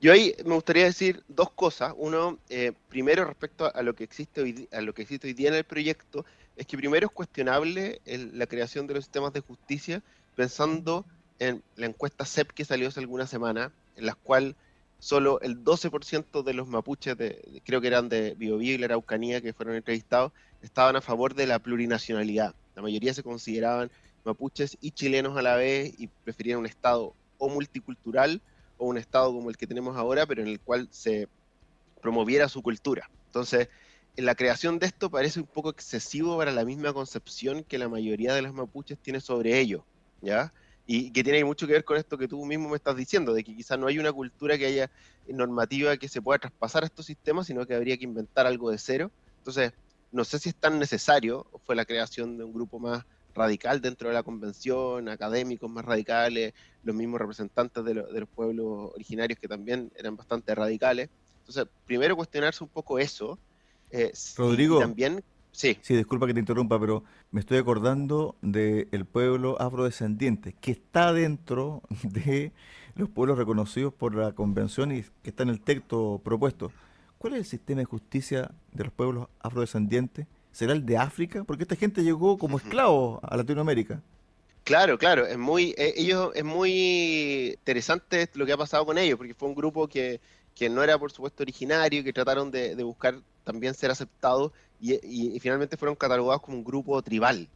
Yo 0.00 0.12
ahí 0.12 0.34
me 0.46 0.54
gustaría 0.54 0.84
decir 0.84 1.22
dos 1.28 1.50
cosas. 1.50 1.92
Uno, 1.96 2.38
eh, 2.48 2.72
primero 2.88 3.24
respecto 3.24 3.74
a 3.74 3.82
lo 3.82 3.94
que 3.94 4.04
existe 4.04 4.40
hoy, 4.40 4.68
a 4.72 4.80
lo 4.80 4.94
que 4.94 5.02
existe 5.02 5.26
hoy 5.26 5.34
día 5.34 5.48
en 5.48 5.56
el 5.56 5.64
proyecto, 5.64 6.24
es 6.56 6.66
que 6.66 6.76
primero 6.76 7.06
es 7.06 7.12
cuestionable 7.12 8.00
la 8.04 8.46
creación 8.46 8.86
de 8.86 8.94
los 8.94 9.04
sistemas 9.04 9.32
de 9.32 9.40
justicia, 9.40 10.02
pensando 10.36 11.04
en 11.38 11.62
la 11.76 11.86
encuesta 11.86 12.24
CEP 12.24 12.52
que 12.52 12.64
salió 12.64 12.88
hace 12.88 13.00
alguna 13.00 13.26
semana, 13.26 13.72
en 13.96 14.06
la 14.06 14.14
cual 14.14 14.56
solo 14.98 15.40
el 15.40 15.64
12% 15.64 16.42
de 16.42 16.54
los 16.54 16.68
mapuches, 16.68 17.16
de, 17.16 17.62
creo 17.64 17.80
que 17.80 17.88
eran 17.88 18.08
de 18.08 18.34
Biobío 18.34 18.74
y 18.74 18.78
la 18.78 18.86
Araucanía, 18.86 19.40
que 19.40 19.52
fueron 19.52 19.74
entrevistados, 19.74 20.32
estaban 20.62 20.96
a 20.96 21.00
favor 21.00 21.34
de 21.34 21.46
la 21.46 21.58
plurinacionalidad. 21.58 22.54
La 22.80 22.84
mayoría 22.84 23.12
se 23.12 23.22
consideraban 23.22 23.90
mapuches 24.24 24.78
y 24.80 24.92
chilenos 24.92 25.36
a 25.36 25.42
la 25.42 25.56
vez 25.56 25.92
y 25.98 26.06
preferían 26.06 26.60
un 26.60 26.64
Estado 26.64 27.14
o 27.36 27.48
multicultural 27.50 28.40
o 28.78 28.86
un 28.86 28.96
Estado 28.96 29.30
como 29.34 29.50
el 29.50 29.58
que 29.58 29.66
tenemos 29.66 29.98
ahora, 29.98 30.24
pero 30.24 30.40
en 30.40 30.48
el 30.48 30.58
cual 30.60 30.88
se 30.90 31.28
promoviera 32.00 32.48
su 32.48 32.62
cultura. 32.62 33.10
Entonces, 33.26 33.68
en 34.16 34.24
la 34.24 34.34
creación 34.34 34.78
de 34.78 34.86
esto 34.86 35.10
parece 35.10 35.40
un 35.40 35.46
poco 35.46 35.68
excesivo 35.68 36.38
para 36.38 36.52
la 36.52 36.64
misma 36.64 36.94
concepción 36.94 37.64
que 37.64 37.76
la 37.76 37.90
mayoría 37.90 38.32
de 38.32 38.40
los 38.40 38.54
mapuches 38.54 38.98
tiene 38.98 39.20
sobre 39.20 39.60
ello, 39.60 39.84
¿ya? 40.22 40.50
y 40.86 41.10
que 41.10 41.22
tiene 41.22 41.44
mucho 41.44 41.66
que 41.66 41.74
ver 41.74 41.84
con 41.84 41.98
esto 41.98 42.16
que 42.16 42.28
tú 42.28 42.42
mismo 42.46 42.70
me 42.70 42.76
estás 42.76 42.96
diciendo, 42.96 43.34
de 43.34 43.44
que 43.44 43.54
quizás 43.54 43.78
no 43.78 43.88
hay 43.88 43.98
una 43.98 44.10
cultura 44.10 44.56
que 44.56 44.64
haya 44.64 44.90
normativa 45.28 45.98
que 45.98 46.08
se 46.08 46.22
pueda 46.22 46.38
traspasar 46.38 46.82
a 46.82 46.86
estos 46.86 47.04
sistemas, 47.04 47.46
sino 47.46 47.66
que 47.66 47.74
habría 47.74 47.98
que 47.98 48.04
inventar 48.04 48.46
algo 48.46 48.70
de 48.70 48.78
cero. 48.78 49.10
Entonces, 49.36 49.72
no 50.12 50.24
sé 50.24 50.38
si 50.38 50.50
es 50.50 50.54
tan 50.54 50.78
necesario, 50.78 51.46
fue 51.64 51.76
la 51.76 51.84
creación 51.84 52.36
de 52.36 52.44
un 52.44 52.52
grupo 52.52 52.78
más 52.78 53.04
radical 53.34 53.80
dentro 53.80 54.08
de 54.08 54.14
la 54.14 54.22
convención, 54.22 55.08
académicos 55.08 55.70
más 55.70 55.84
radicales, 55.84 56.52
los 56.82 56.94
mismos 56.94 57.20
representantes 57.20 57.84
de, 57.84 57.94
los 57.94 58.28
pueblos 58.28 58.92
originarios 58.94 59.38
que 59.38 59.48
también 59.48 59.92
eran 59.96 60.16
bastante 60.16 60.54
radicales. 60.54 61.08
Entonces, 61.40 61.66
primero 61.86 62.16
cuestionarse 62.16 62.64
un 62.64 62.70
poco 62.70 62.98
eso. 62.98 63.38
Eh, 63.90 64.12
Rodrigo, 64.36 64.78
también, 64.78 65.22
Sí. 65.52 65.76
Sí, 65.82 65.96
disculpa 65.96 66.26
que 66.26 66.34
te 66.34 66.40
interrumpa, 66.40 66.78
pero 66.78 67.04
me 67.30 67.40
estoy 67.40 67.58
acordando 67.58 68.36
del 68.40 69.04
pueblo 69.04 69.60
afrodescendiente, 69.60 70.54
que 70.60 70.72
está 70.72 71.12
dentro 71.12 71.82
de 72.04 72.52
los 72.94 73.08
pueblos 73.08 73.38
reconocidos 73.38 73.92
por 73.92 74.14
la 74.14 74.32
convención 74.32 74.92
y 74.92 75.02
que 75.22 75.30
está 75.30 75.42
en 75.42 75.48
el 75.48 75.60
texto 75.60 76.20
propuesto. 76.22 76.72
¿Cuál 77.20 77.34
es 77.34 77.40
el 77.40 77.44
sistema 77.44 77.80
de 77.80 77.84
justicia 77.84 78.50
de 78.72 78.84
los 78.84 78.94
pueblos 78.94 79.28
afrodescendientes? 79.40 80.26
¿Será 80.52 80.72
el 80.72 80.86
de 80.86 80.96
África? 80.96 81.44
Porque 81.44 81.64
esta 81.64 81.76
gente 81.76 82.02
llegó 82.02 82.38
como 82.38 82.56
esclavos 82.56 83.20
a 83.22 83.36
Latinoamérica. 83.36 84.00
Claro, 84.64 84.96
claro, 84.96 85.26
es 85.26 85.36
muy, 85.36 85.74
eh, 85.76 85.92
ellos, 85.98 86.32
es 86.34 86.44
muy 86.44 87.58
interesante 87.58 88.26
lo 88.32 88.46
que 88.46 88.52
ha 88.52 88.56
pasado 88.56 88.86
con 88.86 88.96
ellos, 88.96 89.18
porque 89.18 89.34
fue 89.34 89.50
un 89.50 89.54
grupo 89.54 89.86
que, 89.86 90.18
que 90.54 90.70
no 90.70 90.82
era 90.82 90.98
por 90.98 91.12
supuesto 91.12 91.42
originario, 91.42 92.02
que 92.02 92.14
trataron 92.14 92.50
de, 92.50 92.74
buscar 92.82 93.20
también 93.44 93.74
ser 93.74 93.90
aceptados 93.90 94.52
y, 94.80 95.38
finalmente 95.40 95.76
fueron 95.76 95.96
catalogados 95.96 96.40
como 96.40 96.56
un 96.56 96.64
grupo 96.64 97.02
tribal. 97.02 97.50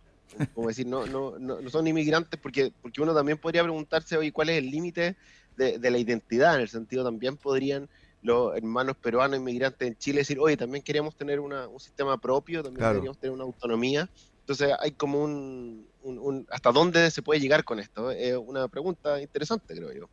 Como 0.54 0.68
decir, 0.68 0.86
no, 0.86 1.06
no, 1.06 1.38
no, 1.38 1.70
son 1.70 1.86
inmigrantes 1.86 2.38
porque, 2.38 2.70
porque 2.82 3.00
uno 3.00 3.14
también 3.14 3.38
podría 3.38 3.62
preguntarse, 3.62 4.18
hoy 4.18 4.30
¿cuál 4.30 4.50
es 4.50 4.58
el 4.58 4.70
límite 4.70 5.16
de, 5.56 5.78
de, 5.78 5.90
la 5.90 5.96
identidad? 5.96 6.56
En 6.56 6.60
el 6.60 6.68
sentido, 6.68 7.02
también 7.02 7.38
podrían 7.38 7.88
los 8.24 8.56
hermanos 8.56 8.96
peruanos 8.96 9.38
inmigrantes 9.38 9.86
en 9.86 9.96
Chile 9.98 10.20
decir, 10.20 10.38
oye, 10.40 10.56
también 10.56 10.82
queremos 10.82 11.14
tener 11.14 11.40
una, 11.40 11.68
un 11.68 11.78
sistema 11.78 12.16
propio, 12.16 12.62
también 12.62 12.94
queríamos 12.94 13.18
tener 13.18 13.34
una 13.34 13.44
autonomía. 13.44 14.08
Entonces 14.40 14.72
hay 14.80 14.92
como 14.92 15.22
un, 15.22 15.86
¿Hasta 16.50 16.72
dónde 16.72 17.10
se 17.10 17.20
puede 17.20 17.38
llegar 17.38 17.64
con 17.64 17.78
esto? 17.78 18.10
Es 18.10 18.34
una 18.34 18.66
pregunta 18.68 19.20
interesante, 19.20 19.74
creo 19.76 19.92
yo. 19.92 20.08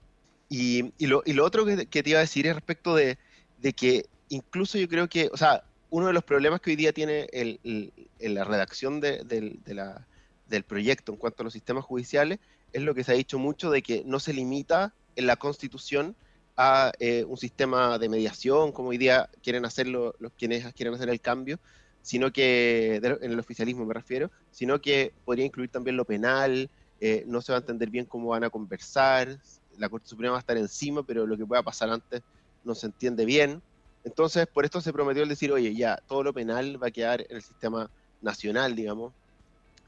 Y, 0.49 0.93
y, 0.97 1.07
lo, 1.07 1.23
y 1.25 1.31
lo, 1.31 1.45
otro 1.45 1.65
que, 1.65 1.85
te 1.85 2.09
iba 2.09 2.19
a 2.19 2.21
decir 2.21 2.47
es 2.47 2.53
respecto 2.53 2.95
de, 2.95 3.17
de, 3.59 3.73
que 3.73 4.05
incluso 4.27 4.77
yo 4.77 4.89
creo 4.89 5.07
que, 5.07 5.29
o 5.31 5.37
sea, 5.37 5.63
uno 5.89 6.07
de 6.07 6.13
los 6.13 6.23
problemas 6.25 6.59
que 6.59 6.71
hoy 6.71 6.75
día 6.75 6.91
tiene 6.91 7.27
el, 7.31 7.93
la 8.19 8.43
redacción 8.43 8.99
de, 8.99 9.23
de 9.23 9.73
la, 9.73 10.05
del 10.49 10.63
proyecto 10.63 11.13
en 11.13 11.17
cuanto 11.17 11.43
a 11.43 11.45
los 11.45 11.53
sistemas 11.53 11.85
judiciales 11.85 12.39
es 12.73 12.81
lo 12.81 12.93
que 12.93 13.05
se 13.05 13.13
ha 13.13 13.15
dicho 13.15 13.39
mucho 13.39 13.71
de 13.71 13.81
que 13.81 14.03
no 14.05 14.19
se 14.19 14.33
limita 14.33 14.93
en 15.15 15.27
la 15.27 15.37
constitución 15.37 16.15
a 16.57 16.91
eh, 16.99 17.23
un 17.27 17.37
sistema 17.37 17.97
de 17.97 18.09
mediación, 18.09 18.71
como 18.71 18.89
hoy 18.89 18.97
día 18.97 19.29
quieren 19.41 19.65
hacerlo 19.65 20.15
los 20.19 20.31
quienes 20.33 20.73
quieren 20.73 20.93
hacer 20.93 21.09
el 21.09 21.21
cambio, 21.21 21.59
sino 22.01 22.31
que, 22.31 22.95
en 22.95 23.31
el 23.31 23.39
oficialismo 23.39 23.85
me 23.85 23.93
refiero, 23.93 24.31
sino 24.51 24.81
que 24.81 25.13
podría 25.25 25.45
incluir 25.45 25.69
también 25.69 25.97
lo 25.97 26.05
penal, 26.05 26.69
eh, 26.99 27.23
no 27.27 27.41
se 27.41 27.51
va 27.51 27.59
a 27.59 27.61
entender 27.61 27.89
bien 27.89 28.05
cómo 28.05 28.29
van 28.29 28.43
a 28.43 28.49
conversar, 28.49 29.39
la 29.77 29.89
Corte 29.89 30.07
Suprema 30.07 30.33
va 30.33 30.37
a 30.37 30.41
estar 30.41 30.57
encima, 30.57 31.03
pero 31.03 31.25
lo 31.25 31.37
que 31.37 31.45
pueda 31.45 31.63
pasar 31.63 31.89
antes 31.89 32.21
no 32.63 32.75
se 32.75 32.87
entiende 32.87 33.25
bien. 33.25 33.61
Entonces, 34.03 34.47
por 34.47 34.65
esto 34.65 34.81
se 34.81 34.91
prometió 34.93 35.23
el 35.23 35.29
decir, 35.29 35.51
oye, 35.51 35.73
ya, 35.75 35.97
todo 36.07 36.23
lo 36.23 36.33
penal 36.33 36.81
va 36.81 36.87
a 36.87 36.91
quedar 36.91 37.21
en 37.21 37.35
el 37.37 37.41
sistema 37.41 37.89
nacional, 38.21 38.75
digamos, 38.75 39.13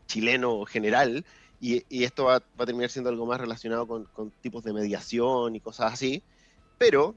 chileno 0.08 0.66
general, 0.66 1.26
y, 1.60 2.04
esto 2.04 2.26
va, 2.26 2.36
a 2.36 2.66
terminar 2.66 2.90
siendo 2.90 3.10
algo 3.10 3.26
más 3.26 3.40
relacionado 3.40 3.88
con 3.88 4.32
tipos 4.42 4.64
de 4.64 4.74
mediación 4.74 5.56
y 5.56 5.62
cosas 5.62 5.94
así, 5.94 6.22
pero 6.84 7.16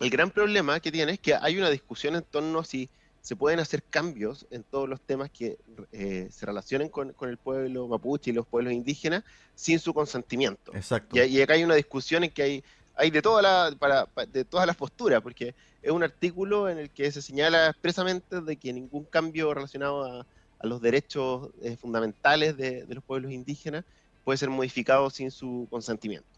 el 0.00 0.08
gran 0.08 0.30
problema 0.30 0.80
que 0.80 0.90
tiene 0.90 1.12
es 1.12 1.20
que 1.20 1.34
hay 1.34 1.58
una 1.58 1.68
discusión 1.68 2.16
en 2.16 2.22
torno 2.22 2.60
a 2.60 2.64
si 2.64 2.88
se 3.20 3.36
pueden 3.36 3.60
hacer 3.60 3.82
cambios 3.82 4.46
en 4.50 4.62
todos 4.62 4.88
los 4.88 5.02
temas 5.02 5.28
que 5.30 5.58
eh, 5.92 6.28
se 6.30 6.46
relacionen 6.46 6.88
con, 6.88 7.14
el 7.20 7.36
pueblo 7.36 7.88
mapuche 7.88 8.30
y 8.30 8.32
los 8.32 8.46
pueblos 8.46 8.72
indígenas 8.72 9.22
sin 9.54 9.80
su 9.80 9.92
consentimiento. 9.92 10.74
Exacto. 10.74 11.22
Y, 11.22 11.42
acá 11.42 11.52
hay 11.52 11.64
una 11.64 11.74
discusión 11.74 12.24
en 12.24 12.30
que 12.30 12.42
hay, 12.42 12.64
hay 12.94 13.10
de, 13.10 13.20
toda 13.20 13.42
la, 13.42 13.76
para, 13.78 14.08
de 14.32 14.46
todas 14.46 14.66
las 14.66 14.76
posturas, 14.76 15.20
porque 15.20 15.54
es 15.82 15.90
un 15.90 16.02
artículo 16.02 16.70
en 16.70 16.78
el 16.78 16.88
que 16.88 17.12
se 17.12 17.20
señala 17.20 17.68
expresamente 17.68 18.40
de 18.40 18.56
que 18.56 18.72
ningún 18.72 19.04
cambio 19.04 19.52
relacionado 19.52 20.04
a, 20.04 20.26
los 20.62 20.80
derechos 20.80 21.50
eh, 21.60 21.76
fundamentales 21.76 22.56
de, 22.56 22.86
de 22.86 22.94
los 22.94 23.04
pueblos 23.04 23.30
indígenas 23.30 23.84
puede 24.24 24.38
ser 24.38 24.48
modificado 24.48 25.10
sin 25.10 25.30
su 25.30 25.68
consentimiento. 25.70 26.35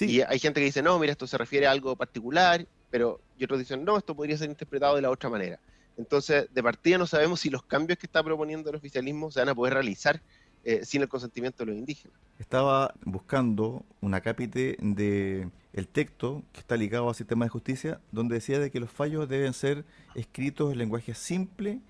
Y 0.00 0.20
hay 0.20 0.38
gente 0.38 0.60
que 0.60 0.66
dice, 0.66 0.82
no, 0.82 0.98
mira, 0.98 1.12
esto 1.12 1.26
se 1.26 1.38
refiere 1.38 1.66
a 1.66 1.70
algo 1.70 1.96
particular, 1.96 2.66
pero 2.90 3.20
y 3.38 3.44
otros 3.44 3.60
dicen, 3.60 3.84
no, 3.84 3.96
esto 3.96 4.14
podría 4.14 4.36
ser 4.36 4.50
interpretado 4.50 4.96
de 4.96 5.02
la 5.02 5.10
otra 5.10 5.30
manera. 5.30 5.58
Entonces, 5.96 6.48
de 6.52 6.62
partida 6.62 6.98
no 6.98 7.06
sabemos 7.06 7.40
si 7.40 7.50
los 7.50 7.62
cambios 7.64 7.98
que 7.98 8.06
está 8.06 8.22
proponiendo 8.22 8.70
el 8.70 8.76
oficialismo 8.76 9.30
se 9.30 9.40
van 9.40 9.48
a 9.48 9.54
poder 9.54 9.74
realizar 9.74 10.20
eh, 10.64 10.84
sin 10.84 11.02
el 11.02 11.08
consentimiento 11.08 11.64
de 11.64 11.72
los 11.72 11.78
indígenas. 11.78 12.16
Estaba 12.38 12.94
buscando 13.04 13.84
una 14.00 14.20
cápite 14.20 14.76
de 14.80 15.48
el 15.72 15.88
texto 15.88 16.42
que 16.52 16.60
está 16.60 16.76
ligado 16.76 17.08
al 17.08 17.14
sistema 17.14 17.44
de 17.44 17.50
justicia, 17.50 18.00
donde 18.10 18.36
decía 18.36 18.58
de 18.58 18.70
que 18.70 18.80
los 18.80 18.90
fallos 18.90 19.28
deben 19.28 19.52
ser 19.52 19.84
escritos 20.14 20.72
en 20.72 20.78
lenguaje 20.78 21.14
simple 21.14 21.80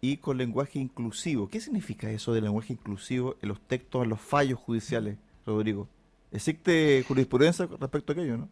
y 0.00 0.18
con 0.18 0.36
lenguaje 0.36 0.78
inclusivo. 0.78 1.48
¿Qué 1.48 1.60
significa 1.60 2.10
eso 2.10 2.32
de 2.32 2.42
lenguaje 2.42 2.74
inclusivo 2.74 3.36
en 3.40 3.48
los 3.48 3.60
textos, 3.60 4.02
en 4.02 4.10
los 4.10 4.20
fallos 4.20 4.58
judiciales, 4.58 5.16
Rodrigo? 5.46 5.88
¿Existe 6.34 7.04
jurisprudencia 7.06 7.68
respecto 7.78 8.10
a 8.10 8.14
aquello, 8.14 8.36
no? 8.36 8.48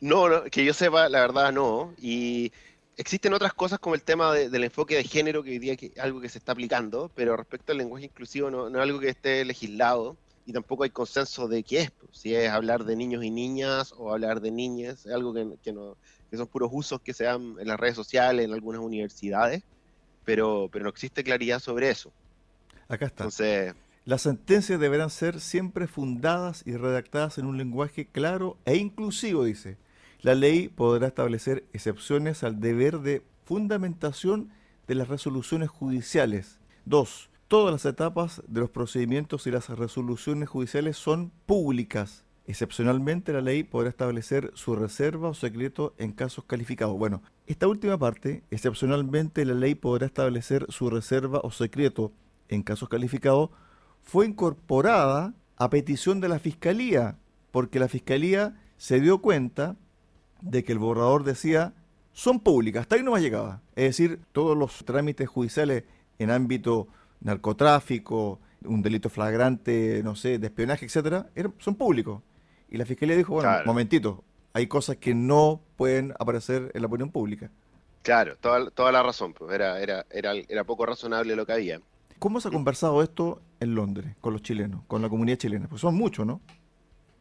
No, 0.00 0.44
que 0.44 0.64
yo 0.64 0.72
sepa, 0.72 1.08
la 1.08 1.20
verdad 1.20 1.52
no. 1.52 1.92
Y 2.00 2.52
existen 2.96 3.32
otras 3.32 3.52
cosas 3.54 3.80
como 3.80 3.96
el 3.96 4.02
tema 4.02 4.32
del 4.32 4.62
enfoque 4.62 4.94
de 4.94 5.02
género, 5.02 5.42
que 5.42 5.50
hoy 5.50 5.58
día 5.58 5.72
es 5.72 5.98
algo 5.98 6.20
que 6.20 6.28
se 6.28 6.38
está 6.38 6.52
aplicando, 6.52 7.10
pero 7.16 7.36
respecto 7.36 7.72
al 7.72 7.78
lenguaje 7.78 8.04
inclusivo 8.04 8.52
no, 8.52 8.68
es 8.68 8.74
algo 8.76 9.00
que 9.00 9.08
esté 9.08 9.44
legislado 9.44 10.16
y 10.46 10.52
tampoco 10.52 10.84
hay 10.84 10.90
consenso 10.90 11.48
de 11.48 11.64
qué 11.64 11.80
es, 11.80 11.90
pues, 11.90 12.16
si 12.16 12.36
es 12.36 12.48
hablar 12.48 12.84
de 12.84 12.94
niños 12.94 13.24
y 13.24 13.30
niñas 13.30 13.92
o 13.98 14.12
hablar 14.12 14.40
de 14.40 14.52
niñas, 14.52 15.04
es 15.04 15.12
algo 15.12 15.34
que, 15.34 15.72
no, 15.72 15.96
que 16.30 16.36
son 16.36 16.46
puros 16.46 16.70
usos 16.72 17.00
que 17.00 17.14
se 17.14 17.24
dan 17.24 17.56
en 17.58 17.66
las 17.66 17.80
redes 17.80 17.96
sociales, 17.96 18.44
en 18.44 18.52
algunas 18.52 18.80
universidades, 18.80 19.64
pero, 20.24 20.68
pero 20.70 20.84
no 20.84 20.90
existe 20.90 21.24
claridad 21.24 21.58
sobre 21.58 21.90
eso. 21.90 22.12
Acá 22.86 23.06
está. 23.06 23.24
Entonces, 23.24 23.74
las 24.04 24.22
sentencias 24.22 24.80
deberán 24.80 25.10
ser 25.10 25.38
siempre 25.38 25.86
fundadas 25.86 26.64
y 26.66 26.76
redactadas 26.76 27.38
en 27.38 27.46
un 27.46 27.56
lenguaje 27.56 28.06
claro 28.06 28.58
e 28.64 28.76
inclusivo, 28.76 29.44
dice. 29.44 29.78
La 30.22 30.34
ley 30.34 30.68
podrá 30.68 31.06
establecer 31.08 31.64
excepciones 31.72 32.42
al 32.42 32.60
deber 32.60 32.98
de 32.98 33.22
fundamentación 33.44 34.50
de 34.88 34.96
las 34.96 35.08
resoluciones 35.08 35.68
judiciales. 35.68 36.58
2. 36.84 37.30
Todas 37.46 37.72
las 37.72 37.84
etapas 37.84 38.42
de 38.48 38.60
los 38.60 38.70
procedimientos 38.70 39.46
y 39.46 39.52
las 39.52 39.68
resoluciones 39.68 40.48
judiciales 40.48 40.96
son 40.96 41.30
públicas. 41.46 42.24
Excepcionalmente, 42.46 43.32
la 43.32 43.40
ley 43.40 43.62
podrá 43.62 43.90
establecer 43.90 44.50
su 44.54 44.74
reserva 44.74 45.28
o 45.28 45.34
secreto 45.34 45.94
en 45.98 46.10
casos 46.10 46.44
calificados. 46.44 46.98
Bueno, 46.98 47.22
esta 47.46 47.68
última 47.68 47.98
parte, 47.98 48.42
excepcionalmente, 48.50 49.44
la 49.44 49.54
ley 49.54 49.76
podrá 49.76 50.06
establecer 50.06 50.66
su 50.70 50.90
reserva 50.90 51.40
o 51.44 51.52
secreto 51.52 52.12
en 52.48 52.64
casos 52.64 52.88
calificados 52.88 53.50
fue 54.02 54.26
incorporada 54.26 55.34
a 55.56 55.70
petición 55.70 56.20
de 56.20 56.28
la 56.28 56.38
Fiscalía, 56.38 57.18
porque 57.50 57.78
la 57.78 57.88
Fiscalía 57.88 58.60
se 58.76 59.00
dio 59.00 59.22
cuenta 59.22 59.76
de 60.40 60.64
que 60.64 60.72
el 60.72 60.78
borrador 60.78 61.24
decía 61.24 61.74
son 62.12 62.40
públicas, 62.40 62.82
hasta 62.82 62.96
ahí 62.96 63.02
no 63.02 63.12
más 63.12 63.22
llegaba. 63.22 63.62
Es 63.74 63.84
decir, 63.84 64.20
todos 64.32 64.56
los 64.56 64.84
trámites 64.84 65.28
judiciales 65.28 65.84
en 66.18 66.30
ámbito 66.30 66.88
narcotráfico, 67.20 68.40
un 68.64 68.82
delito 68.82 69.08
flagrante, 69.08 70.02
no 70.04 70.14
sé, 70.14 70.38
de 70.38 70.46
espionaje, 70.48 70.84
etcétera, 70.84 71.30
son 71.58 71.74
públicos. 71.74 72.22
Y 72.68 72.76
la 72.76 72.86
fiscalía 72.86 73.16
dijo, 73.16 73.34
bueno, 73.34 73.50
momentito, 73.64 74.24
hay 74.52 74.66
cosas 74.66 74.96
que 74.96 75.14
no 75.14 75.62
pueden 75.76 76.12
aparecer 76.18 76.70
en 76.74 76.82
la 76.82 76.88
opinión 76.88 77.10
pública. 77.10 77.50
Claro, 78.02 78.36
toda, 78.36 78.70
toda 78.70 78.92
la 78.92 79.02
razón, 79.02 79.32
pues 79.32 79.52
era, 79.54 79.80
era, 79.80 80.06
era, 80.10 80.32
era 80.48 80.64
poco 80.64 80.86
razonable 80.86 81.36
lo 81.36 81.46
que 81.46 81.52
había. 81.52 81.80
¿Cómo 82.22 82.40
se 82.40 82.46
ha 82.46 82.50
conversado 82.52 83.02
esto 83.02 83.42
en 83.58 83.74
Londres 83.74 84.14
con 84.20 84.32
los 84.32 84.42
chilenos, 84.42 84.84
con 84.86 85.02
la 85.02 85.08
comunidad 85.08 85.38
chilena? 85.38 85.66
Pues 85.68 85.80
son 85.80 85.96
muchos, 85.96 86.24
¿no? 86.24 86.40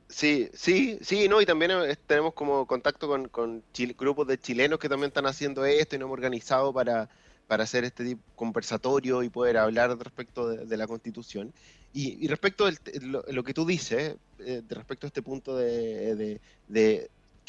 Sí, 0.08 0.48
sí, 0.54 1.00
sí, 1.02 1.28
no, 1.28 1.42
y 1.42 1.46
también 1.48 1.72
eh, 1.72 1.98
tenemos 2.06 2.36
como 2.36 2.68
contacto 2.68 3.08
con, 3.32 3.64
grupos 3.98 4.28
de 4.28 4.40
chilenos 4.40 4.78
que 4.78 4.88
también 4.88 5.08
están 5.08 5.26
haciendo 5.26 5.66
esto 5.66 5.96
y 5.96 5.98
nos 5.98 6.06
hemos 6.06 6.14
organizado 6.14 6.72
para, 6.72 7.10
para 7.48 7.64
hacer 7.64 7.84
este 7.84 8.06
tipo 8.06 8.22
conversatorio 8.36 9.24
y 9.24 9.30
poder 9.32 9.58
hablar 9.58 9.98
respecto 9.98 10.48
de, 10.50 10.78
la 10.78 10.86
constitución. 10.86 11.52
Y, 11.94 12.28
respecto 12.28 12.68
a 12.68 12.72
lo, 13.02 13.44
que 13.44 13.56
tú 13.56 13.66
dices, 13.66 14.18
eh, 14.38 14.62
respecto 14.70 15.08
a 15.08 15.10
este 15.10 15.24
punto 15.24 15.58
de, 15.58 16.40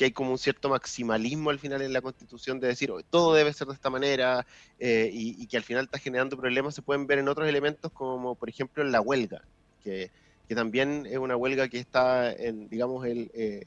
que 0.02 0.06
hay 0.06 0.11
como 0.11 0.32
un 0.32 0.38
cierto 0.38 0.68
maximalismo 0.68 1.50
al 1.50 1.61
final 1.61 1.80
en 1.80 1.92
la 1.92 2.00
Constitución 2.00 2.59
de 2.59 2.66
decir 2.66 2.92
todo 3.09 3.35
debe 3.35 3.52
ser 3.52 3.68
de 3.68 3.75
esta 3.75 3.88
manera 3.88 4.44
eh, 4.80 5.09
y, 5.12 5.47
que 5.47 5.56
al 5.56 5.62
final 5.62 5.85
está 5.85 5.97
generando 5.97 6.37
problemas, 6.37 6.75
se 6.75 6.82
pueden 6.82 7.06
ver 7.06 7.21
en 7.21 7.28
otros 7.28 7.49
elementos 7.49 7.92
como 7.92 8.35
por 8.35 8.49
ejemplo 8.49 8.82
en 8.82 8.90
la 8.90 9.00
huelga, 9.00 9.42
que, 9.85 10.11
que 10.49 10.56
también 10.56 11.06
es 11.09 11.18
una 11.18 11.37
huelga 11.37 11.68
que 11.68 11.78
está 11.78 12.32
en, 12.32 12.68
digamos, 12.68 13.06
el, 13.06 13.30
eh, 13.32 13.66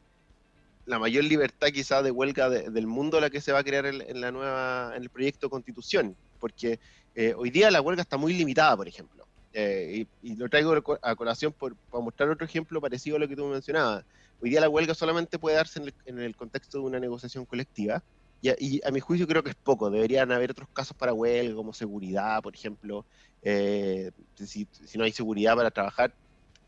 la 0.85 0.99
mayor 0.99 1.23
libertad 1.23 1.69
quizá 1.69 2.03
de 2.03 2.11
huelga 2.11 2.49
del 2.49 2.85
mundo 2.85 3.21
la 3.21 3.29
que 3.29 3.39
se 3.39 3.53
va 3.53 3.59
a 3.59 3.63
crear 3.63 3.85
en, 3.85 4.19
la 4.19 4.29
nueva, 4.33 4.91
en 4.93 5.03
el 5.03 5.09
proyecto 5.09 5.49
Constitución, 5.49 6.17
porque 6.41 6.81
eh, 7.15 7.33
hoy 7.37 7.49
día 7.49 7.71
la 7.71 7.79
huelga 7.79 8.01
está 8.01 8.17
muy 8.17 8.33
limitada, 8.33 8.75
por 8.75 8.89
ejemplo. 8.89 9.25
y, 9.53 10.05
lo 10.35 10.49
traigo 10.49 10.99
a 11.01 11.15
colación 11.15 11.53
por, 11.53 11.77
para 11.89 12.03
mostrar 12.03 12.29
otro 12.29 12.45
ejemplo 12.45 12.81
parecido 12.81 13.15
a 13.15 13.19
lo 13.19 13.27
que 13.29 13.37
tú 13.37 13.45
mencionabas 13.45 14.03
Hoy 14.45 14.51
día 14.51 14.61
la 14.61 14.69
huelga 14.69 14.93
solamente 14.93 15.39
puede 15.39 15.55
darse 15.55 15.81
en 16.05 16.19
el, 16.19 16.35
contexto 16.35 16.77
de 16.77 16.83
una 16.83 16.99
negociación 16.99 17.45
colectiva 17.45 18.03
y, 18.43 18.79
a 18.85 18.91
mi 18.91 18.99
juicio 18.99 19.25
creo 19.25 19.41
que 19.41 19.49
es 19.49 19.55
poco. 19.55 19.89
Deberían 19.89 20.31
haber 20.31 20.51
otros 20.51 20.69
casos 20.71 20.95
para 20.95 21.13
huelga, 21.13 21.55
como 21.55 21.73
seguridad, 21.73 22.43
por 22.43 22.53
ejemplo. 22.53 23.07
Eh, 23.41 24.11
si, 24.35 24.67
no 24.93 25.03
hay 25.03 25.13
seguridad 25.13 25.55
para 25.55 25.71
trabajar, 25.71 26.13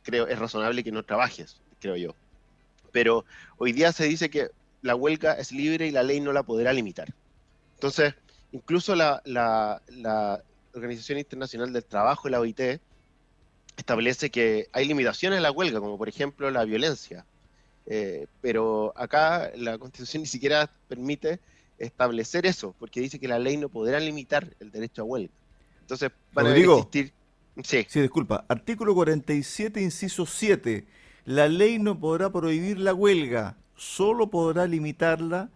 creo 0.01 0.25
es 0.25 0.39
razonable 0.39 0.83
que 0.83 0.91
no 0.91 1.03
trabajes, 1.03 1.61
creo 1.79 1.95
yo. 1.95 2.15
Pero 2.91 3.25
hoy 3.59 3.73
día 3.73 3.91
se 3.91 4.05
dice 4.05 4.31
que 4.31 4.49
la 4.81 4.95
huelga 4.95 5.33
es 5.33 5.51
libre 5.51 5.85
y 5.85 5.91
la 5.91 6.01
ley 6.01 6.19
no 6.19 6.33
la 6.33 6.41
podrá 6.41 6.73
limitar. 6.73 7.13
Entonces, 7.75 8.15
incluso 8.53 8.95
la, 8.95 9.21
la 9.23 10.41
Organización 10.73 11.19
Internacional 11.19 11.71
del 11.71 11.85
Trabajo, 11.85 12.27
la 12.27 12.39
OIT, 12.39 12.81
establece 13.77 14.31
que 14.31 14.67
hay 14.73 14.85
limitaciones 14.85 15.37
a 15.37 15.41
la 15.43 15.51
huelga, 15.51 15.79
como 15.79 15.99
por 15.99 16.09
ejemplo 16.09 16.49
la 16.49 16.65
violencia. 16.65 17.23
Eh, 17.87 18.27
pero 18.41 18.93
acá 18.95 19.51
la 19.55 19.77
Constitución 19.77 20.21
ni 20.21 20.27
siquiera 20.27 20.69
permite 20.87 21.39
establecer 21.77 22.45
eso, 22.45 22.75
porque 22.79 22.99
dice 22.99 23.19
que 23.19 23.27
la 23.27 23.39
ley 23.39 23.57
no 23.57 23.69
podrá 23.69 23.99
limitar 23.99 24.53
el 24.59 24.71
derecho 24.71 25.03
a 25.03 25.05
huelga. 25.05 25.33
Entonces, 25.81 26.11
van 26.33 26.47
a 26.47 26.55
existir... 26.55 27.13
Sí. 27.63 27.85
sí, 27.89 28.01
disculpa. 28.01 28.45
Artículo 28.49 28.93
47, 28.93 29.81
inciso 29.81 30.27
7. 30.27 30.85
La 31.25 31.47
ley 31.47 31.79
no 31.79 31.99
podrá 31.99 32.31
prohibir 32.31 32.77
la 32.77 32.93
huelga, 32.93 33.57
solo 33.75 34.29
podrá 34.29 34.67
limitarla 34.67 35.49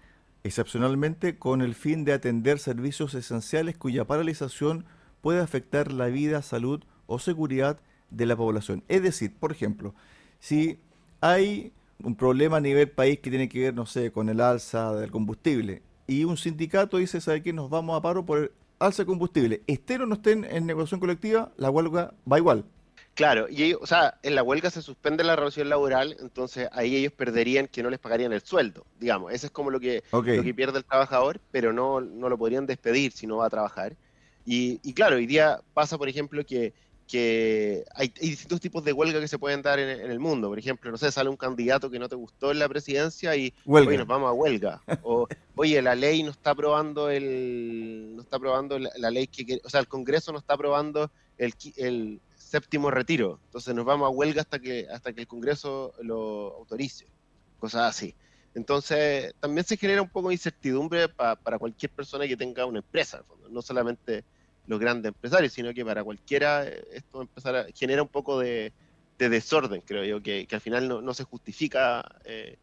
excepcionalmente 0.44 1.38
con 1.38 1.62
el 1.62 1.76
fin 1.76 2.04
de 2.04 2.14
atender 2.14 2.60
servicios 2.60 3.14
esenciales 3.14 3.78
cuya 3.78 4.06
paralización 4.06 4.86
puede 5.22 5.42
afectar 5.42 5.92
la 5.92 6.08
vida, 6.08 6.42
salud 6.42 6.84
o 7.06 7.20
seguridad 7.20 7.80
de 8.10 8.26
la 8.26 8.36
población. 8.36 8.84
Es 8.88 9.04
decir, 9.04 9.34
por 9.40 9.52
ejemplo, 9.52 9.94
si 10.40 10.80
hay 11.20 11.72
un 12.04 12.16
problema 12.16 12.58
a 12.58 12.62
nivel 12.62 12.90
país 12.90 13.20
que 13.20 13.30
tiene 13.30 13.50
que 13.50 13.60
ver, 13.60 13.74
no 13.74 13.86
sé, 13.86 14.12
con 14.12 14.30
el 14.30 14.42
alza 14.42 14.94
del 14.94 15.12
combustible 15.12 15.82
y 16.12 16.26
un 16.26 16.36
sindicato 16.36 16.98
dice, 16.98 17.22
¿sabe 17.22 17.42
qué? 17.42 17.54
Nos 17.54 17.70
vamos 17.70 17.98
a 17.98 18.02
paro 18.02 18.26
por 18.26 18.38
el 18.40 18.52
alza 18.80 19.04
de 19.04 19.08
combustible. 19.08 19.62
Estén 19.66 20.02
o 20.02 20.06
no 20.06 20.16
estén 20.16 20.44
en 20.44 20.66
negociación 20.66 21.00
colectiva, 21.00 21.54
la 21.56 21.70
huelga 21.70 22.14
va 22.30 22.38
igual. 22.38 22.66
Claro, 23.14 23.48
y 23.50 23.74
o 23.74 23.86
sea, 23.86 24.20
en 24.24 24.36
la 24.36 24.44
huelga 24.44 24.70
se 24.70 24.82
suspende 24.82 25.24
la 25.24 25.36
relación 25.36 25.70
laboral, 25.70 26.18
entonces 26.20 26.68
ahí 26.72 26.96
ellos 26.96 27.14
perderían 27.14 27.68
que 27.68 27.84
no 27.84 27.90
les 27.90 28.00
pagarían 28.00 28.32
el 28.34 28.42
sueldo, 28.42 28.86
digamos, 29.00 29.34
eso 29.34 29.48
es 29.48 29.52
como 29.52 29.70
lo 29.70 29.82
que, 29.82 30.04
lo 30.12 30.24
que 30.24 30.54
pierde 30.54 30.78
el 30.80 30.86
trabajador, 30.86 31.42
pero 31.52 31.74
no, 31.74 32.00
no 32.00 32.30
lo 32.30 32.38
podrían 32.38 32.66
despedir 32.66 33.12
si 33.12 33.28
no 33.28 33.38
va 33.38 33.48
a 33.48 33.50
trabajar. 33.50 33.96
Y, 34.46 34.80
y 34.84 34.94
claro, 34.94 35.18
hoy 35.18 35.28
día 35.28 35.62
pasa, 35.74 35.98
por 35.98 36.08
ejemplo, 36.08 36.46
que 36.46 36.74
que 37.12 37.84
hay, 37.94 38.08
distintos 38.08 38.62
tipos 38.62 38.86
de 38.86 38.94
huelga 38.94 39.20
que 39.20 39.28
se 39.28 39.38
pueden 39.38 39.62
dar 39.62 39.80
en, 39.80 40.10
el 40.10 40.20
mundo. 40.20 40.48
Por 40.48 40.58
ejemplo, 40.58 40.90
no 40.90 40.98
sé, 40.98 41.12
sale 41.12 41.30
un 41.30 41.36
candidato 41.36 41.90
que 41.92 42.00
no 42.00 42.08
te 42.08 42.16
gustó 42.16 42.52
en 42.52 42.60
la 42.60 42.70
presidencia 42.70 43.36
y 43.36 43.54
nos 43.66 44.08
vamos 44.08 44.30
a 44.30 44.32
huelga. 44.32 44.82
O, 45.04 45.28
oye, 45.56 45.82
la 45.82 45.94
ley 45.94 46.24
no 46.24 46.32
está 46.32 46.52
aprobando 46.52 47.10
el, 47.10 48.16
no 48.16 48.22
está 48.22 48.38
aprobando 48.38 48.80
la, 48.80 49.12
ley 49.12 49.28
que, 49.28 49.60
o 49.62 49.70
sea, 49.70 49.82
el 49.82 49.90
Congreso 49.90 50.32
no 50.32 50.40
está 50.40 50.54
aprobando 50.54 51.12
el, 51.38 51.54
el 51.76 52.22
séptimo 52.34 52.90
retiro. 52.90 53.42
Entonces 53.48 53.76
nos 53.76 53.84
vamos 53.84 54.06
a 54.06 54.10
huelga 54.10 54.42
hasta 54.42 54.60
que, 54.60 54.88
hasta 54.90 55.12
que 55.12 55.22
el 55.22 55.28
Congreso 55.28 55.94
lo 56.02 56.56
autorice. 56.60 57.08
Cosas 57.60 57.90
así. 57.90 58.16
Entonces, 58.56 59.36
también 59.42 59.66
se 59.66 59.76
genera 59.76 60.02
un 60.02 60.10
poco 60.10 60.30
de 60.30 60.36
incertidumbre 60.36 61.10
para 61.10 61.60
cualquier 61.60 61.92
persona 61.92 62.26
que 62.26 62.38
tenga 62.38 62.66
una 62.66 62.80
empresa, 62.80 63.24
no 63.50 63.62
solamente 63.62 64.24
los 64.68 64.80
grandes 64.80 65.10
empresarios, 65.10 65.54
sino 65.54 65.74
que 65.74 65.84
para 65.86 66.04
cualquiera 66.04 66.66
eh, 66.68 66.84
esto 66.94 67.22
empezar 67.22 67.68
genera 67.74 68.02
un 68.02 68.08
poco 68.08 68.40
de, 68.40 68.74
desorden, 69.18 69.82
creo 69.82 70.04
yo, 70.04 70.24
que, 70.24 70.48
al 70.52 70.62
final 70.62 71.06
no, 71.06 71.14
se 71.14 71.24
justifica 71.24 72.04
eh, 72.26 72.58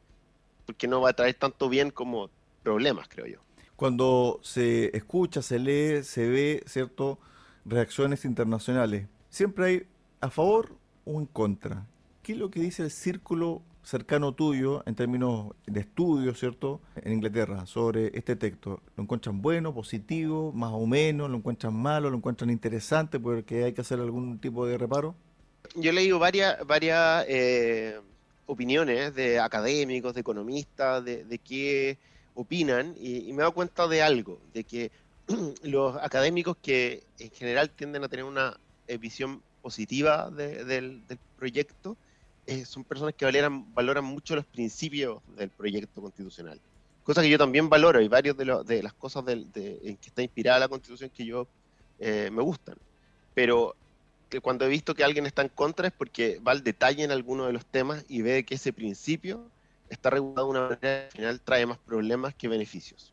porque 0.66 0.88
no 0.88 1.00
va 1.00 1.10
a 1.10 1.12
traer 1.12 1.34
tanto 1.34 1.68
bien 1.68 1.90
como 1.90 2.30
problemas, 2.64 3.08
creo 3.08 3.26
yo. 3.26 3.38
Cuando 3.76 4.40
se 4.42 4.96
escucha, 4.96 5.40
se 5.40 5.60
lee, 5.60 6.02
se 6.02 6.28
ve, 6.28 6.64
¿cierto? 6.66 7.20
Reacciones 7.64 8.24
internacionales, 8.24 9.06
siempre 9.30 9.64
hay 9.64 9.86
a 10.20 10.30
favor 10.30 10.74
o 11.04 11.20
en 11.20 11.26
contra. 11.26 11.86
¿Qué 12.24 12.32
es 12.32 12.38
lo 12.38 12.50
que 12.50 12.60
dice 12.60 12.82
el 12.82 12.90
círculo 12.90 13.62
cercano 13.88 14.33
tuyo 14.33 14.83
en 14.85 14.95
términos 14.95 15.54
de 15.66 15.80
estudio, 15.80 16.35
¿cierto? 16.35 16.83
En 16.97 17.14
Inglaterra, 17.14 17.64
sobre 17.64 18.11
este 18.18 18.37
texto. 18.37 18.83
¿Lo 18.97 19.04
encuentran 19.04 19.40
bueno, 19.40 19.72
positivo, 19.72 20.53
más 20.53 20.72
o 20.74 20.87
menos? 20.87 21.31
¿Lo 21.31 21.38
encuentran 21.38 21.74
malo? 21.74 22.11
¿Lo 22.11 22.18
encuentran 22.18 22.51
interesante 22.51 23.18
porque 23.18 23.64
hay 23.64 23.72
que 23.72 23.81
hacer 23.81 23.98
algún 23.98 24.40
tipo 24.40 24.66
de 24.66 24.77
reparo? 24.77 25.14
Yo 25.74 25.88
he 25.88 25.94
leído 25.94 26.18
varias, 26.18 26.66
varias 26.66 27.24
eh, 27.29 27.98
opiniones 28.44 29.14
de 29.14 29.40
académicos, 29.40 30.12
de 30.12 30.20
economistas, 30.20 31.03
de, 31.03 31.40
qué 31.42 31.96
opinan 32.35 32.94
y, 33.01 33.33
me 33.33 33.37
he 33.37 33.38
dado 33.38 33.53
cuenta 33.53 33.88
de 33.88 34.03
algo, 34.03 34.38
de 34.53 34.64
que 34.64 34.90
los 35.62 35.96
académicos 35.96 36.59
que 36.61 37.05
en 37.18 37.31
general 37.31 37.70
tienden 37.70 38.05
a 38.05 38.09
tener 38.09 38.27
una 38.27 38.61
eh, 38.87 38.98
visión 38.98 39.40
positiva 39.62 40.31
del 40.31 41.03
proyecto, 41.38 41.96
eh, 42.48 42.64
son 42.64 42.82
personas 42.82 43.14
que 43.14 43.26
valoran, 43.26 43.74
valoran 43.74 44.04
mucho 44.06 44.34
los 44.34 44.46
principios 44.46 45.20
del 45.37 45.50
proyecto 45.50 46.00
constitucional. 46.00 46.58
Cosa 47.04 47.20
que 47.20 47.28
yo 47.28 47.37
también 47.37 47.68
valoro 47.68 48.00
y 48.00 48.08
varias 48.08 48.38
de, 48.38 48.82
las 48.82 48.94
cosas 48.94 49.22
en 49.28 49.52
que 49.52 49.98
está 50.00 50.22
inspirada 50.22 50.58
la 50.58 50.68
constitución 50.68 51.11
que 51.11 51.26
yo 51.26 51.46
eh, 51.98 52.30
me 52.32 52.40
gustan. 52.40 52.76
Pero 53.34 53.76
que 54.30 54.40
cuando 54.40 54.64
he 54.64 54.68
visto 54.68 54.94
que 54.94 55.04
alguien 55.04 55.26
está 55.26 55.42
en 55.42 55.50
contra 55.50 55.88
es 55.88 55.92
porque 55.92 56.38
va 56.38 56.52
al 56.52 56.64
detalle 56.64 57.04
en 57.04 57.11
alguno 57.11 57.44
de 57.44 57.52
los 57.52 57.66
temas 57.66 58.02
y 58.08 58.22
ve 58.22 58.44
que 58.44 58.54
ese 58.54 58.72
principio 58.72 59.50
está 59.90 60.08
regulado 60.08 60.46
de 60.46 60.50
una 60.50 60.61
manera 60.61 60.78
que 60.80 61.04
al 61.04 61.12
final 61.12 61.40
trae 61.42 61.66
más 61.66 61.76
problemas 61.76 62.34
que 62.34 62.48
beneficios. 62.48 63.12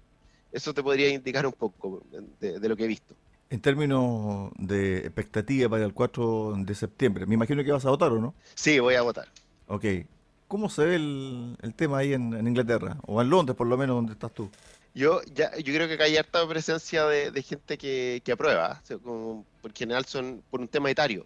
Eso 0.54 0.74
te 0.74 0.82
podría 0.82 1.10
indicar 1.10 1.46
un 1.46 1.52
poco 1.52 2.04
de 2.40 2.70
lo 2.70 2.78
que 2.78 2.86
he 2.86 2.88
visto. 2.88 3.16
En 3.56 3.62
términos 3.62 4.52
de 4.58 4.98
expectativa 4.98 5.70
para 5.70 5.86
el 5.86 5.94
4 5.94 6.56
de 6.58 6.76
septiembre, 6.76 7.26
me 7.26 7.36
imagino 7.36 7.64
que 7.64 7.72
vas 7.72 7.86
a 7.86 7.90
votar 7.90 8.12
o 8.12 8.20
no? 8.20 8.36
Sí, 8.54 8.80
voy 8.80 8.96
a 8.96 9.02
votar. 9.02 9.30
Ok. 9.68 9.86
¿Cómo 10.50 10.70
se 10.70 10.84
ve 10.84 10.96
el, 10.96 11.74
tema 11.78 12.00
ahí 12.00 12.12
en, 12.12 12.34
Inglaterra? 12.46 12.98
O 13.08 13.22
en 13.22 13.30
Londres, 13.30 13.56
por 13.56 13.68
lo 13.68 13.78
menos, 13.78 13.96
donde 13.96 14.12
estás 14.12 14.34
tú. 14.34 14.50
Yo 14.94 15.22
ya, 15.34 15.56
yo 15.56 15.74
creo 15.74 15.88
que 15.88 16.04
hay 16.04 16.18
harta 16.18 16.46
presencia 16.46 17.06
de, 17.06 17.42
gente 17.44 17.78
que, 17.78 18.22
aprueba, 18.30 18.82
por 19.62 19.74
general 19.74 20.04
son 20.04 20.44
por 20.52 20.60
un 20.60 20.68
tema 20.68 20.92
etario. 20.92 21.26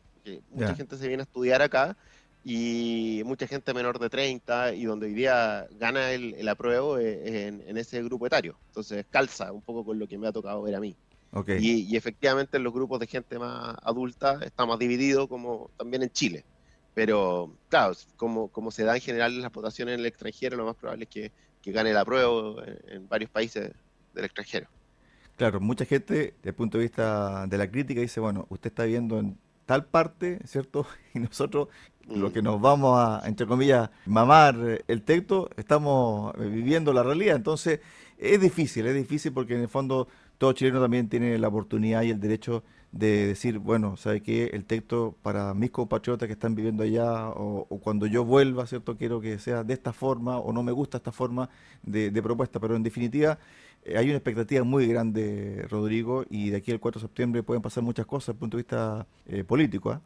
mucha 0.52 0.76
gente 0.76 0.98
se 0.98 1.08
viene 1.08 1.22
a 1.22 1.26
estudiar 1.26 1.64
acá 1.64 1.98
y 2.46 3.24
mucha 3.26 3.48
gente 3.48 3.74
menor 3.74 3.98
de 3.98 4.08
30 4.12 4.76
y 4.76 4.84
donde 4.84 5.08
hoy 5.08 5.14
día 5.16 5.66
gana 5.80 6.12
el, 6.12 6.48
apruebo 6.48 7.00
en, 7.00 7.64
en, 7.66 7.78
ese 7.80 8.04
grupo 8.04 8.28
etario. 8.28 8.56
Entonces 8.68 9.04
calza 9.10 9.52
un 9.52 9.64
poco 9.64 9.84
con 9.84 9.98
lo 9.98 10.08
que 10.08 10.20
me 10.20 10.28
ha 10.28 10.32
tocado 10.32 10.62
ver 10.62 10.76
a 10.76 10.80
mí. 10.80 10.96
Y, 11.60 11.96
efectivamente 11.96 12.58
en 12.58 12.64
los 12.64 12.74
grupos 12.74 13.00
de 13.00 13.08
gente 13.08 13.38
más 13.38 13.76
adulta 13.84 14.40
está 14.44 14.66
más 14.66 14.80
dividido 14.80 15.28
como 15.28 15.70
también 15.78 16.04
en 16.04 16.10
Chile. 16.10 16.44
Pero 16.96 17.54
claro, 17.70 17.94
como, 18.18 18.48
como 18.50 18.72
se 18.72 18.84
da 18.84 18.96
en 18.96 19.02
general 19.02 19.40
las 19.42 19.52
votaciones 19.52 19.94
en 19.94 20.00
el 20.00 20.06
extranjero, 20.08 20.58
lo 20.58 20.66
más 20.66 20.76
probable 20.76 21.04
es 21.04 21.10
que, 21.10 21.32
gane 21.72 21.92
el 21.92 21.98
apruebo 21.98 22.64
en, 22.88 23.08
varios 23.08 23.30
países 23.30 23.72
del 24.16 24.26
extranjero. 24.26 24.68
Claro, 25.38 25.60
mucha 25.60 25.86
gente, 25.86 26.34
desde 26.38 26.50
el 26.50 26.56
punto 26.56 26.80
de 26.80 26.86
vista 26.86 27.46
de 27.46 27.58
la 27.60 27.70
crítica, 27.70 28.02
dice, 28.02 28.20
bueno, 28.20 28.48
usted 28.50 28.72
está 28.72 28.86
viendo 28.86 29.20
en 29.20 29.38
tal 29.68 29.86
parte, 29.86 30.40
¿cierto? 30.46 30.88
Y 31.14 31.20
nosotros, 31.20 31.68
lo 32.08 32.30
mm. 32.30 32.34
que 32.34 32.42
nos 32.42 32.60
vamos 32.60 33.00
a, 33.00 33.22
entre 33.28 33.46
comillas, 33.46 33.92
mamar 34.08 34.84
el 34.88 35.04
texto, 35.04 35.52
estamos 35.58 36.34
viviendo 36.38 36.92
la 36.92 37.04
realidad. 37.04 37.36
Entonces, 37.36 37.82
es 38.20 38.42
difícil, 38.42 38.86
es 38.86 38.96
difícil 38.96 39.32
porque 39.32 39.56
en 39.56 39.62
el 39.62 39.70
fondo 39.70 40.08
todo 40.38 40.54
chileno 40.54 40.82
también 40.82 41.10
tiene 41.10 41.38
la 41.38 41.48
oportunidad 41.48 42.04
y 42.04 42.12
el 42.12 42.20
derecho 42.20 42.64
de 42.92 43.28
decir, 43.28 43.60
bueno, 43.60 43.98
¿sabe 43.98 44.22
qué? 44.22 44.50
El 44.54 44.66
texto 44.66 45.16
para 45.22 45.54
mis 45.54 45.72
compatriotas 45.72 46.28
que 46.28 46.34
están 46.34 46.56
viviendo 46.56 46.84
allá 46.84 47.30
o, 47.30 47.66
cuando 47.82 48.08
yo 48.08 48.26
vuelva, 48.26 48.66
¿cierto? 48.68 48.98
Quiero 48.98 49.22
que 49.22 49.40
sea 49.40 49.64
de 49.64 49.74
esta 49.74 49.94
forma 49.94 50.38
o 50.40 50.52
no 50.52 50.64
me 50.64 50.72
gusta 50.72 50.98
esta 50.98 51.12
forma 51.12 51.50
de, 51.84 52.12
propuesta, 52.22 52.60
pero 52.60 52.76
en 52.76 52.84
definitiva 52.84 53.38
eh, 53.84 53.98
hay 53.98 54.08
una 54.08 54.18
expectativa 54.18 54.64
muy 54.64 54.88
grande, 54.88 55.66
Rodrigo, 55.70 56.26
y 56.30 56.50
de 56.50 56.58
aquí 56.58 56.72
al 56.72 56.80
4 56.80 57.00
de 57.00 57.08
septiembre 57.08 57.44
pueden 57.44 57.62
pasar 57.62 57.84
muchas 57.84 58.06
cosas 58.06 58.28
desde 58.28 58.34
el 58.34 58.40
punto 58.40 58.58
de 58.58 58.64
vista 58.64 59.08
eh, 59.28 59.44
político. 59.44 59.92
¿ah? 59.92 60.02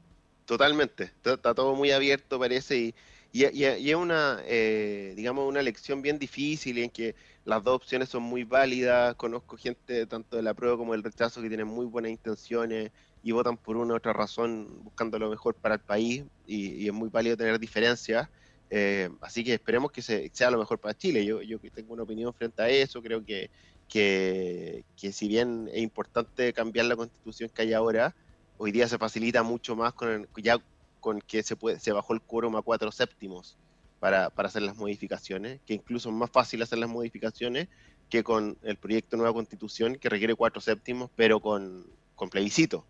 Totalmente, 0.45 1.12
está, 1.23 1.54
todo 1.54 1.76
muy 1.76 1.91
abierto 1.91 2.38
parece 2.38 2.78
y, 2.78 2.95
y, 3.35 3.45
es 3.63 3.95
una, 3.95 4.43
eh, 4.45 5.13
digamos, 5.17 5.49
una 5.49 5.59
elección 5.59 6.03
bien 6.03 6.19
difícil 6.19 6.77
en 6.77 6.91
que 6.91 7.15
las 7.45 7.63
dos 7.63 7.77
opciones 7.77 8.09
son 8.09 8.21
muy 8.21 8.43
válidas. 8.43 9.15
Conozco 9.15 9.57
gente 9.57 10.05
tanto 10.05 10.37
de 10.37 10.43
la 10.43 10.53
prueba 10.53 10.77
como 10.77 10.91
del 10.91 11.01
rechazo 11.01 11.41
que 11.41 11.47
tienen 11.47 11.67
muy 11.67 11.87
buenas 11.87 12.11
intenciones 12.11 12.91
y 13.23 13.31
votan 13.31 13.57
por 13.57 13.75
una 13.77 13.95
u 13.95 13.97
otra 13.97 14.13
razón 14.13 14.83
buscando 14.83 15.17
lo 15.17 15.31
mejor 15.31 15.55
para 15.55 15.75
el 15.75 15.81
país 15.81 16.23
y, 16.45 16.87
es 16.87 16.93
muy 16.93 17.09
válido 17.09 17.35
tener 17.35 17.57
diferencias. 17.57 18.29
Eh, 18.69 19.09
así 19.21 19.43
que 19.43 19.55
esperemos 19.55 19.91
que 19.91 20.03
sea 20.03 20.51
lo 20.51 20.59
mejor 20.59 20.77
para 20.77 20.95
Chile. 20.95 21.25
Yo, 21.25 21.41
yo 21.41 21.57
tengo 21.73 21.93
una 21.93 22.03
opinión 22.03 22.31
frente 22.35 22.61
a 22.61 22.69
eso. 22.69 23.01
Creo 23.01 23.25
que, 23.25 23.49
que, 23.89 24.85
que 24.95 25.11
si 25.11 25.27
bien 25.27 25.71
es 25.73 25.81
importante 25.81 26.53
cambiar 26.53 26.85
la 26.85 26.95
constitución 26.95 27.49
que 27.49 27.63
hay 27.63 27.73
ahora, 27.73 28.15
hoy 28.57 28.71
día 28.71 28.87
se 28.87 28.99
facilita 28.99 29.41
mucho 29.41 29.75
más 29.75 29.93
con 29.93 30.27
ya 30.37 30.61
con 31.03 31.19
que 31.19 31.43
se, 31.43 31.57
puede, 31.57 31.81
se 31.81 31.91
bajó 31.91 32.13
el 32.13 32.21
quórum 32.21 32.55
a 32.55 32.61
cuatro 32.61 32.89
séptimos 32.89 33.57
para, 33.99 34.29
para 34.29 34.47
hacer 34.47 34.61
las 34.61 34.77
modificaciones, 34.77 35.59
que 35.65 35.73
incluso 35.73 36.07
es 36.07 36.15
más 36.15 36.31
fácil 36.31 36.61
hacer 36.61 36.79
las 36.79 36.89
modificaciones 36.89 37.67
que 38.09 38.23
con 38.23 38.57
el 38.63 38.77
proyecto 38.77 39.17
nueva 39.17 39.33
constitución 39.33 39.97
que 39.97 40.07
requiere 40.07 40.33
cuatro 40.33 40.61
séptimos, 40.61 41.11
pero 41.17 41.41
con, 41.41 41.85
con 42.15 42.29
plebiscito, 42.29 42.85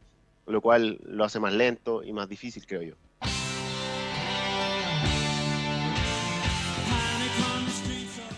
lo 0.45 0.61
cual 0.61 0.99
lo 1.05 1.25
hace 1.25 1.39
más 1.39 1.53
lento 1.53 2.03
y 2.03 2.13
más 2.13 2.29
difícil, 2.29 2.67
creo 2.67 2.83
yo. 2.83 2.95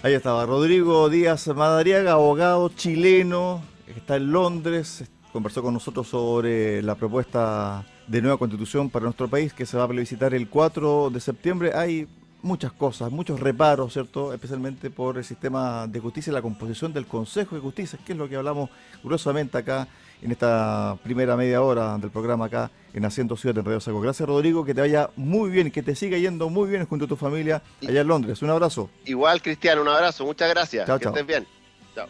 Ahí 0.02 0.14
estaba 0.14 0.46
Rodrigo 0.46 1.10
Díaz 1.10 1.48
Madariaga, 1.48 2.14
abogado 2.14 2.70
chileno, 2.70 3.62
está 3.88 4.16
en 4.16 4.32
Londres, 4.32 5.04
conversó 5.36 5.62
con 5.62 5.74
nosotros 5.74 6.08
sobre 6.08 6.82
la 6.82 6.96
propuesta 6.96 7.86
de 8.08 8.22
nueva 8.22 8.38
constitución 8.38 8.90
para 8.90 9.04
nuestro 9.04 9.28
país 9.28 9.52
que 9.52 9.66
se 9.66 9.76
va 9.76 9.84
a 9.84 9.88
plebiscitar 9.90 10.34
el 10.34 10.48
4 10.48 11.10
de 11.10 11.20
septiembre. 11.20 11.74
Hay 11.76 12.08
muchas 12.42 12.72
cosas, 12.72 13.12
muchos 13.12 13.42
reparos, 13.42 13.92
¿cierto? 13.92 14.32
Especialmente 14.32 14.90
por 14.90 15.18
el 15.18 15.26
sistema 15.26 15.88
de 15.88 16.00
justicia 16.00 16.32
y 16.32 16.34
la 16.34 16.42
composición 16.42 16.94
del 16.94 17.06
Consejo 17.06 17.56
de 17.56 17.62
Justicia, 17.62 18.00
que 18.06 18.14
es 18.14 18.18
lo 18.18 18.30
que 18.30 18.38
hablamos 18.38 18.70
gruesamente 19.04 19.58
acá 19.58 19.90
en 20.22 20.32
esta 20.32 20.98
primera 21.04 21.36
media 21.36 21.62
hora 21.62 21.98
del 21.98 22.12
programa 22.12 22.46
acá 22.46 22.72
en 22.94 23.04
Haciendo 23.04 23.36
Ciudad 23.36 23.58
en 23.58 23.66
Radio 23.66 23.82
Saco. 23.82 24.00
Gracias 24.00 24.26
Rodrigo, 24.30 24.64
que 24.64 24.74
te 24.74 24.80
vaya 24.80 25.10
muy 25.18 25.50
bien, 25.50 25.70
que 25.70 25.84
te 25.84 25.96
siga 25.96 26.18
yendo 26.18 26.50
muy 26.50 26.70
bien 26.70 26.86
junto 26.86 27.04
a 27.04 27.08
tu 27.10 27.18
familia 27.18 27.62
allá 27.86 28.00
en 28.00 28.08
Londres. 28.08 28.42
Un 28.42 28.52
abrazo. 28.52 28.90
Igual 29.04 29.42
Cristiano, 29.42 29.82
un 29.82 29.90
abrazo, 29.90 30.24
muchas 30.24 30.50
gracias. 30.50 30.90
que 30.98 31.08
estés 31.08 31.28
bien. 31.28 31.46
Chao. 31.94 32.08